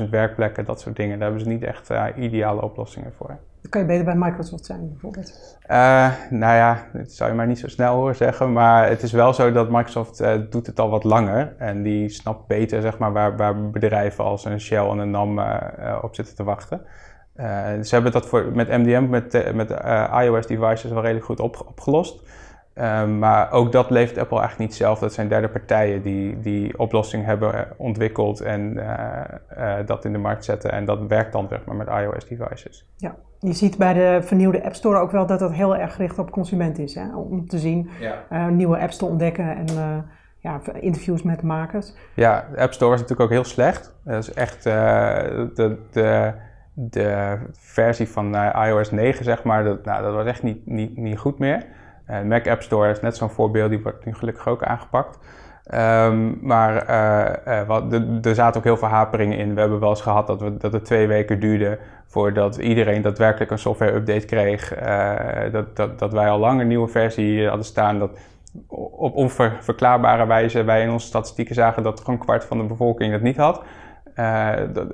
20.000 0.03 0.09
werkplekken, 0.09 0.65
dat 0.65 0.81
soort 0.81 0.95
dingen. 0.95 1.19
Daar 1.19 1.27
hebben 1.27 1.45
ze 1.45 1.51
niet 1.51 1.63
echt 1.63 1.91
uh, 1.91 2.05
ideale 2.15 2.61
oplossingen 2.61 3.13
voor. 3.17 3.37
Dan 3.61 3.69
kan 3.69 3.81
je 3.81 3.87
beter 3.87 4.05
bij 4.05 4.15
Microsoft 4.15 4.65
zijn, 4.65 4.89
bijvoorbeeld. 4.89 5.57
Uh, 5.69 6.11
nou 6.29 6.55
ja, 6.55 6.85
dat 6.93 7.11
zou 7.11 7.29
je 7.29 7.35
maar 7.35 7.47
niet 7.47 7.59
zo 7.59 7.67
snel 7.67 7.95
horen 7.95 8.15
zeggen. 8.15 8.53
Maar 8.53 8.89
het 8.89 9.03
is 9.03 9.11
wel 9.11 9.33
zo 9.33 9.51
dat 9.51 9.69
Microsoft 9.69 10.23
doet 10.51 10.67
het 10.67 10.79
al 10.79 10.89
wat 10.89 11.03
langer. 11.03 11.55
En 11.57 11.83
die 11.83 12.09
snapt 12.09 12.47
beter 12.47 12.81
zeg 12.81 12.97
maar, 12.97 13.13
waar, 13.13 13.37
waar 13.37 13.69
bedrijven 13.69 14.23
als 14.23 14.45
een 14.45 14.59
Shell 14.61 14.89
en 14.89 14.97
een 14.97 15.11
NAM 15.11 15.39
op 16.01 16.15
zitten 16.15 16.35
te 16.35 16.43
wachten. 16.43 16.81
ze 17.81 17.87
hebben 17.89 18.11
dat 18.11 18.25
voor, 18.25 18.45
met 18.53 18.67
MDM, 18.67 19.09
met, 19.09 19.53
met 19.53 19.69
iOS-devices 20.21 20.91
wel 20.91 21.01
redelijk 21.01 21.25
goed 21.25 21.39
op, 21.39 21.65
opgelost. 21.67 22.21
Um, 22.81 23.19
maar 23.19 23.51
ook 23.51 23.71
dat 23.71 23.89
levert 23.89 24.17
Apple 24.17 24.39
eigenlijk 24.39 24.69
niet 24.69 24.79
zelf. 24.79 24.99
Dat 24.99 25.13
zijn 25.13 25.27
derde 25.27 25.49
partijen 25.49 26.01
die 26.01 26.39
die 26.39 26.79
oplossing 26.79 27.25
hebben 27.25 27.67
ontwikkeld 27.77 28.41
en 28.41 28.73
uh, 28.73 29.19
uh, 29.57 29.75
dat 29.85 30.05
in 30.05 30.11
de 30.11 30.17
markt 30.17 30.45
zetten. 30.45 30.71
En 30.71 30.85
dat 30.85 31.07
werkt 31.07 31.31
dan 31.31 31.47
zeg 31.49 31.65
maar 31.65 31.75
met 31.75 31.87
iOS-devices. 31.87 32.89
Ja, 32.97 33.15
je 33.39 33.53
ziet 33.53 33.77
bij 33.77 33.93
de 33.93 34.19
vernieuwde 34.21 34.63
App 34.63 34.75
Store 34.75 34.99
ook 34.99 35.11
wel 35.11 35.25
dat 35.25 35.39
dat 35.39 35.51
heel 35.51 35.75
erg 35.75 35.95
gericht 35.95 36.19
op 36.19 36.31
consument 36.31 36.79
is. 36.79 36.95
Hè? 36.95 37.15
Om 37.15 37.47
te 37.47 37.57
zien, 37.57 37.89
ja. 37.99 38.23
uh, 38.31 38.47
nieuwe 38.47 38.79
apps 38.79 38.97
te 38.97 39.05
ontdekken 39.05 39.55
en 39.55 39.65
ja, 40.39 40.61
interviews 40.73 41.23
met 41.23 41.41
makers. 41.41 41.93
Ja, 42.13 42.47
de 42.51 42.61
App 42.61 42.73
Store 42.73 42.93
is 42.93 43.01
natuurlijk 43.01 43.29
ook 43.29 43.35
heel 43.35 43.49
slecht. 43.49 43.95
Dat 44.03 44.23
is 44.23 44.33
echt 44.33 44.63
de, 44.63 45.77
de, 45.91 46.33
de 46.73 47.37
versie 47.51 48.09
van 48.09 48.35
iOS 48.35 48.91
9, 48.91 49.23
zeg 49.23 49.43
maar. 49.43 49.63
Dat, 49.63 49.85
nou, 49.85 50.03
dat 50.03 50.13
was 50.13 50.25
echt 50.25 50.43
niet, 50.43 50.65
niet, 50.65 50.97
niet 50.97 51.17
goed 51.17 51.39
meer. 51.39 51.65
Uh, 52.09 52.21
Mac 52.21 52.47
App 52.47 52.61
Store 52.61 52.89
is 52.89 53.01
net 53.01 53.17
zo'n 53.17 53.29
voorbeeld, 53.29 53.69
die 53.69 53.81
wordt 53.81 54.05
nu 54.05 54.13
gelukkig 54.13 54.47
ook 54.47 54.63
aangepakt. 54.63 55.19
Um, 55.73 56.37
maar 56.41 56.89
uh, 56.89 57.67
wat, 57.67 57.93
er 58.21 58.35
zaten 58.35 58.57
ook 58.57 58.63
heel 58.63 58.77
veel 58.77 58.87
haperingen 58.87 59.37
in. 59.37 59.53
We 59.53 59.59
hebben 59.59 59.79
wel 59.79 59.89
eens 59.89 60.01
gehad 60.01 60.27
dat, 60.27 60.41
we, 60.41 60.57
dat 60.57 60.73
het 60.73 60.85
twee 60.85 61.07
weken 61.07 61.39
duurde 61.39 61.79
voordat 62.05 62.57
iedereen 62.57 63.01
daadwerkelijk 63.01 63.51
een 63.51 63.59
software-update 63.59 64.25
kreeg. 64.25 64.73
dat, 65.51 65.75
dat, 65.75 65.99
dat 65.99 66.11
wij 66.11 66.29
al 66.29 66.39
lang 66.39 66.61
een 66.61 66.67
nieuwe 66.67 66.87
versie 66.87 67.47
hadden 67.47 67.65
staan. 67.65 67.99
Dat 67.99 68.19
op 68.97 69.15
onverklaarbare 69.15 70.27
wijze 70.27 70.63
wij 70.63 70.81
in 70.81 70.91
onze 70.91 71.07
statistieken 71.07 71.55
zagen 71.55 71.83
dat 71.83 71.99
gewoon 71.99 72.15
een 72.15 72.25
kwart 72.25 72.45
van 72.45 72.57
de 72.57 72.63
bevolking 72.63 73.11
dat 73.11 73.21
niet 73.21 73.37
had. 73.37 73.61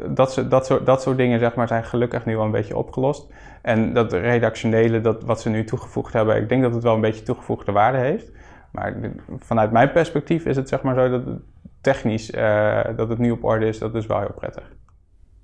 dat, 0.09 0.45
dat, 0.49 0.65
soort, 0.65 0.85
dat 0.85 1.13
dingen 1.15 1.39
zeg 1.39 1.55
maar, 1.55 1.67
zijn 1.67 1.83
gelukkig 1.83 2.25
nu 2.25 2.35
wel 2.35 2.45
een 2.45 2.51
beetje 2.51 2.77
opgelost. 2.77 3.31
En 3.63 3.93
dat 3.93 4.13
redactionele, 4.13 5.01
dat, 5.01 5.23
wat 5.23 5.41
ze 5.41 5.49
nu 5.49 5.63
toegevoegd 5.63 6.13
hebben, 6.13 6.35
ik 6.35 6.49
denk 6.49 6.61
dat 6.61 6.73
het 6.73 6.83
wel 6.83 6.95
een 6.95 7.01
beetje 7.01 7.23
toegevoegde 7.23 7.71
waarde 7.71 7.97
heeft. 7.97 8.31
Maar 8.71 8.95
vanuit 9.37 9.71
mijn 9.71 9.91
perspectief 9.91 10.45
is 10.45 10.55
het 10.55 10.69
zeg 10.69 10.81
maar 10.81 10.95
zo 10.95 11.09
dat 11.09 11.25
het 11.25 11.41
technisch 11.81 12.31
uh, 12.31 12.81
dat 12.95 13.09
het 13.09 13.17
nu 13.17 13.31
op 13.31 13.43
orde 13.43 13.65
is, 13.65 13.79
dat 13.79 13.95
is 13.95 14.05
wel 14.05 14.19
heel 14.19 14.33
prettig. 14.35 14.71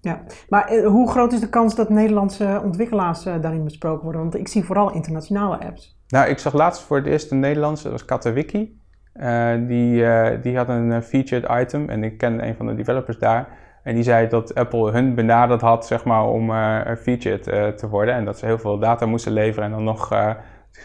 Ja, 0.01 0.21
maar 0.49 0.67
eh, 0.67 0.87
hoe 0.87 1.09
groot 1.09 1.33
is 1.33 1.39
de 1.39 1.49
kans 1.49 1.75
dat 1.75 1.89
Nederlandse 1.89 2.61
ontwikkelaars 2.63 3.25
uh, 3.25 3.41
daarin 3.41 3.63
besproken 3.63 4.03
worden? 4.03 4.21
Want 4.21 4.35
ik 4.35 4.47
zie 4.47 4.63
vooral 4.63 4.93
internationale 4.93 5.59
apps. 5.59 6.01
Nou, 6.07 6.29
ik 6.29 6.37
zag 6.37 6.53
laatst 6.53 6.81
voor 6.81 6.97
het 6.97 7.05
eerst 7.05 7.31
een 7.31 7.39
Nederlandse, 7.39 7.83
dat 7.83 7.91
was 7.91 8.05
Katawiki. 8.05 8.77
Uh, 9.15 9.53
die, 9.67 10.05
die 10.41 10.57
had 10.57 10.69
een 10.69 11.03
featured 11.03 11.61
item 11.61 11.89
en 11.89 12.03
ik 12.03 12.17
ken 12.17 12.47
een 12.47 12.55
van 12.55 12.65
de 12.65 12.75
developers 12.75 13.17
daar. 13.17 13.47
En 13.89 13.95
die 13.95 14.03
zei 14.03 14.27
dat 14.27 14.55
Apple 14.55 14.91
hun 14.91 15.15
benaderd 15.15 15.61
had 15.61 15.85
zeg 15.85 16.03
maar, 16.03 16.27
om 16.27 16.49
uh, 16.49 16.81
featured 17.01 17.47
uh, 17.47 17.67
te 17.67 17.87
worden. 17.87 18.13
En 18.13 18.25
dat 18.25 18.39
ze 18.39 18.45
heel 18.45 18.57
veel 18.57 18.79
data 18.79 19.05
moesten 19.05 19.31
leveren 19.31 19.65
en 19.65 19.71
dan 19.71 19.83
nog 19.83 20.13
uh, 20.13 20.31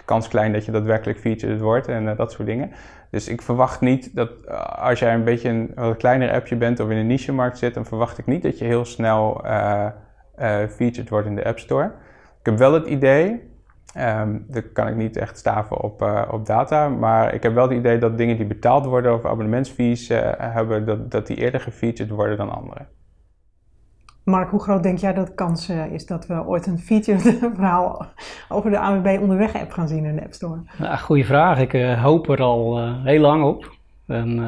kans 0.05 0.29
klein 0.29 0.53
dat 0.53 0.65
je 0.65 0.73
daadwerkelijk 0.73 1.19
featured 1.19 1.61
wordt 1.61 1.89
en 1.89 2.17
dat 2.17 2.33
soort 2.33 2.49
dingen. 2.49 2.71
Dus 3.11 3.29
ik 3.29 3.43
verwacht 3.43 3.81
niet 3.81 4.17
dat 4.17 4.31
als 4.79 4.99
jij 4.99 5.15
een 5.15 5.25
beetje 5.25 5.49
een 5.49 5.73
wat 5.75 5.97
kleiner 5.97 6.33
appje 6.33 6.57
bent 6.57 6.81
of 6.81 6.91
in 6.91 6.97
een 6.97 7.07
niche-markt 7.07 7.59
zit, 7.59 7.75
dan 7.75 7.85
verwacht 7.85 8.19
ik 8.19 8.27
niet 8.27 8.43
dat 8.43 8.59
je 8.59 8.65
heel 8.65 8.85
snel 8.85 9.45
featured 10.69 11.09
wordt 11.09 11.27
in 11.27 11.35
de 11.35 11.45
App 11.45 11.59
Store. 11.59 11.85
Ik 12.41 12.47
heb 12.47 12.59
wel 12.59 12.73
het 12.73 12.87
idee, 12.87 13.43
Um, 13.99 14.45
dat 14.49 14.73
kan 14.73 14.89
ik 14.89 14.97
niet 14.97 15.17
echt 15.17 15.39
staven 15.39 15.81
op, 15.81 16.03
uh, 16.03 16.23
op 16.31 16.47
data. 16.47 16.89
Maar 16.89 17.35
ik 17.35 17.43
heb 17.43 17.55
wel 17.55 17.69
het 17.69 17.79
idee 17.79 17.99
dat 17.99 18.19
dingen 18.19 18.37
die 18.37 18.47
betaald 18.47 18.85
worden 18.85 19.15
of 19.15 19.25
abonnementsfees 19.25 20.11
uh, 20.11 20.19
hebben, 20.37 20.87
dat, 20.87 21.11
dat 21.11 21.27
die 21.27 21.37
eerder 21.37 21.61
gefeatured 21.61 22.11
worden 22.11 22.37
dan 22.37 22.55
andere. 22.55 22.87
Mark, 24.25 24.51
hoe 24.51 24.63
groot 24.63 24.83
denk 24.83 24.99
jij 24.99 25.13
dat 25.13 25.27
de 25.27 25.35
kans 25.35 25.71
uh, 25.71 25.93
is 25.93 26.07
dat 26.07 26.27
we 26.27 26.47
ooit 26.47 26.67
een 26.67 26.79
featured 26.79 27.23
verhaal 27.55 28.07
over 28.49 28.71
de 28.71 28.79
AWB 28.79 29.19
onderweg 29.21 29.55
app 29.55 29.71
gaan 29.71 29.89
zien 29.89 30.05
in 30.05 30.17
de 30.17 30.23
App 30.23 30.33
Store? 30.33 30.61
Nou, 30.79 30.99
goeie 30.99 31.27
vraag. 31.27 31.59
Ik 31.59 31.97
hoop 31.97 32.29
er 32.29 32.43
al 32.43 32.93
heel 33.03 33.21
lang 33.21 33.45
op. 33.45 33.73
En, 34.07 34.39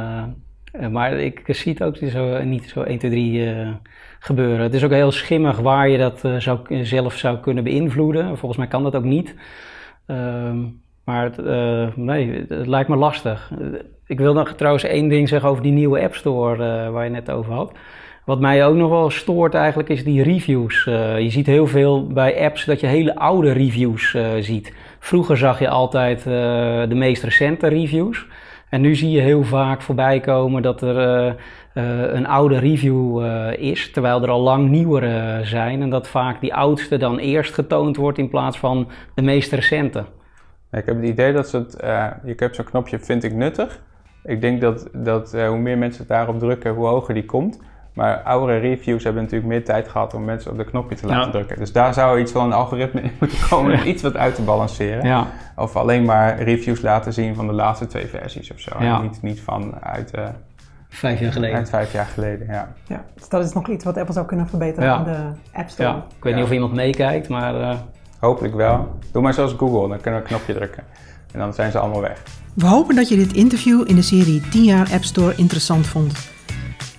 maar 0.90 1.12
ik 1.12 1.42
zie 1.46 1.72
het 1.72 1.82
ook 1.82 1.96
zo, 1.96 2.42
niet 2.42 2.68
zo 2.68 2.82
1, 2.82 2.98
2, 2.98 3.10
3 3.10 3.78
gebeuren. 4.26 4.60
Het 4.60 4.74
is 4.74 4.84
ook 4.84 4.90
heel 4.90 5.12
schimmig 5.12 5.58
waar 5.58 5.88
je 5.88 5.98
dat 5.98 6.24
uh, 6.24 6.36
zou, 6.36 6.58
zelf 6.84 7.14
zou 7.14 7.38
kunnen 7.38 7.64
beïnvloeden. 7.64 8.26
Volgens 8.26 8.56
mij 8.56 8.66
kan 8.66 8.82
dat 8.82 8.96
ook 8.96 9.04
niet. 9.04 9.34
Uh, 10.06 10.16
maar 11.04 11.24
het, 11.24 11.38
uh, 11.38 11.86
nee, 11.94 12.44
het 12.48 12.66
lijkt 12.66 12.88
me 12.88 12.96
lastig. 12.96 13.52
Ik 14.06 14.18
wil 14.18 14.34
nog 14.34 14.52
trouwens 14.52 14.84
één 14.84 15.08
ding 15.08 15.28
zeggen 15.28 15.48
over 15.48 15.62
die 15.62 15.72
nieuwe 15.72 16.00
App 16.00 16.14
Store 16.14 16.90
waar 16.90 17.04
je 17.04 17.10
net 17.10 17.30
over 17.30 17.52
had. 17.52 17.72
Wat 18.24 18.40
mij 18.40 18.66
ook 18.66 18.76
nog 18.76 18.90
wel 18.90 19.10
stoort 19.10 19.54
eigenlijk 19.54 19.88
is 19.88 20.04
die 20.04 20.22
reviews. 20.22 20.84
je 20.84 21.30
ziet 21.30 21.46
heel 21.46 21.66
veel 21.66 22.06
bij 22.06 22.44
apps 22.44 22.64
dat 22.64 22.80
je 22.80 22.86
hele 22.86 23.16
oude 23.16 23.52
reviews 23.52 24.16
ziet. 24.40 24.74
Vroeger 24.98 25.36
zag 25.36 25.58
je 25.58 25.68
altijd 25.68 26.22
de 26.22 26.94
meest 26.94 27.22
recente 27.22 27.68
reviews. 27.68 28.26
En 28.68 28.80
nu 28.80 28.94
zie 28.94 29.10
je 29.10 29.20
heel 29.20 29.42
vaak 29.42 29.82
voorbij 29.82 30.20
komen 30.20 30.62
dat 30.62 30.82
er 30.82 31.26
uh, 31.26 31.34
een 32.12 32.26
oude 32.26 32.58
review 32.58 33.24
uh, 33.24 33.52
is, 33.52 33.90
terwijl 33.90 34.22
er 34.22 34.30
al 34.30 34.40
lang 34.40 34.68
nieuwere 34.68 35.40
zijn. 35.44 35.82
En 35.82 35.90
dat 35.90 36.08
vaak 36.08 36.40
die 36.40 36.54
oudste 36.54 36.96
dan 36.96 37.18
eerst 37.18 37.54
getoond 37.54 37.96
wordt 37.96 38.18
in 38.18 38.28
plaats 38.28 38.58
van 38.58 38.88
de 39.14 39.22
meest 39.22 39.52
recente. 39.52 40.04
Ik 40.70 40.86
heb 40.86 40.96
het 40.96 41.04
idee 41.04 41.32
dat 41.32 41.48
ze 41.48 41.56
het, 41.56 41.76
je 42.24 42.34
hebt 42.36 42.54
zo'n 42.54 42.64
knopje 42.64 42.98
vind 42.98 43.24
ik 43.24 43.34
nuttig. 43.34 43.82
Ik 44.24 44.40
denk 44.40 44.60
dat, 44.60 44.88
dat 44.92 45.32
hoe 45.32 45.58
meer 45.58 45.78
mensen 45.78 46.00
het 46.00 46.08
daarop 46.08 46.38
drukken, 46.38 46.74
hoe 46.74 46.86
hoger 46.86 47.14
die 47.14 47.24
komt. 47.24 47.60
Maar 47.96 48.22
oudere 48.22 48.58
reviews 48.58 49.04
hebben 49.04 49.22
natuurlijk 49.22 49.50
meer 49.50 49.64
tijd 49.64 49.88
gehad 49.88 50.14
om 50.14 50.24
mensen 50.24 50.50
op 50.50 50.56
de 50.56 50.64
knopje 50.64 50.96
te 50.96 51.06
laten 51.06 51.30
drukken. 51.30 51.56
Dus 51.56 51.72
daar 51.72 51.94
zou 51.94 52.20
iets 52.20 52.32
van 52.32 52.44
een 52.44 52.52
algoritme 52.52 53.00
in 53.02 53.12
moeten 53.20 53.38
komen 53.48 53.78
om 53.80 53.86
iets 53.86 54.02
wat 54.02 54.16
uit 54.16 54.34
te 54.34 54.42
balanceren. 54.42 55.06
Ja. 55.06 55.26
Of 55.56 55.76
alleen 55.76 56.04
maar 56.04 56.42
reviews 56.42 56.82
laten 56.82 57.12
zien 57.12 57.34
van 57.34 57.46
de 57.46 57.52
laatste 57.52 57.86
twee 57.86 58.06
versies 58.06 58.52
of 58.52 58.60
zo. 58.60 58.70
En 58.78 59.02
niet, 59.02 59.22
niet 59.22 59.40
van 59.40 59.74
uit 59.80 60.12
Vijf 60.88 61.20
jaar 61.20 61.32
geleden. 61.32 61.66
Vijf 61.66 61.92
jaar 61.92 62.06
geleden, 62.06 62.46
ja. 62.46 62.72
ja. 62.86 63.04
Dus 63.14 63.28
dat 63.28 63.44
is 63.44 63.52
nog 63.52 63.68
iets 63.68 63.84
wat 63.84 63.96
Apple 63.96 64.14
zou 64.14 64.26
kunnen 64.26 64.48
verbeteren 64.48 64.88
ja. 64.88 64.94
aan 64.94 65.04
de 65.04 65.18
App 65.52 65.68
Store. 65.68 65.88
Ja. 65.88 65.96
Ik 66.16 66.24
weet 66.24 66.34
niet 66.34 66.44
of 66.44 66.50
iemand 66.50 66.72
meekijkt, 66.72 67.28
maar... 67.28 67.54
Uh, 67.54 67.74
Hopelijk 68.18 68.54
wel. 68.54 68.98
Doe 69.12 69.22
maar 69.22 69.34
zoals 69.34 69.52
Google, 69.52 69.88
dan 69.88 70.00
kunnen 70.00 70.20
we 70.20 70.26
een 70.26 70.32
knopje 70.32 70.54
drukken. 70.54 70.84
En 71.32 71.38
dan 71.38 71.54
zijn 71.54 71.70
ze 71.70 71.78
allemaal 71.78 72.00
weg. 72.00 72.22
We 72.54 72.66
hopen 72.66 72.94
dat 72.94 73.08
je 73.08 73.16
dit 73.16 73.32
interview 73.32 73.88
in 73.88 73.94
de 73.94 74.02
serie 74.02 74.40
10 74.40 74.64
jaar 74.64 74.92
App 74.92 75.04
Store 75.04 75.34
interessant 75.36 75.86
vond. 75.86 76.34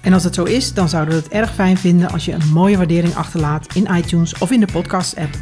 En 0.07 0.13
als 0.13 0.23
het 0.23 0.35
zo 0.35 0.43
is, 0.43 0.73
dan 0.73 0.89
zouden 0.89 1.13
we 1.13 1.19
het 1.19 1.31
erg 1.31 1.53
fijn 1.53 1.77
vinden 1.77 2.11
als 2.11 2.25
je 2.25 2.31
een 2.31 2.49
mooie 2.53 2.77
waardering 2.77 3.15
achterlaat 3.15 3.73
in 3.73 3.87
iTunes 3.95 4.37
of 4.37 4.51
in 4.51 4.59
de 4.59 4.65
podcast-app. 4.71 5.35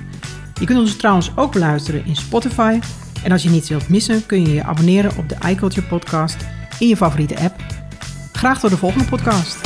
Je 0.60 0.66
kunt 0.66 0.80
ons 0.80 0.96
trouwens 0.96 1.32
ook 1.36 1.52
beluisteren 1.52 2.06
in 2.06 2.16
Spotify. 2.16 2.80
En 3.24 3.32
als 3.32 3.44
je 3.44 3.50
niets 3.50 3.70
wilt 3.70 3.90
missen, 3.90 4.26
kun 4.26 4.42
je 4.42 4.54
je 4.54 4.64
abonneren 4.64 5.18
op 5.18 5.30
de 5.30 5.36
iCulture 5.50 5.88
Podcast 5.88 6.38
in 6.80 6.88
je 6.88 6.98
favoriete 6.98 7.40
app. 7.40 7.56
Graag 8.32 8.60
tot 8.60 8.70
de 8.70 8.78
volgende 8.78 9.06
podcast. 9.06 9.58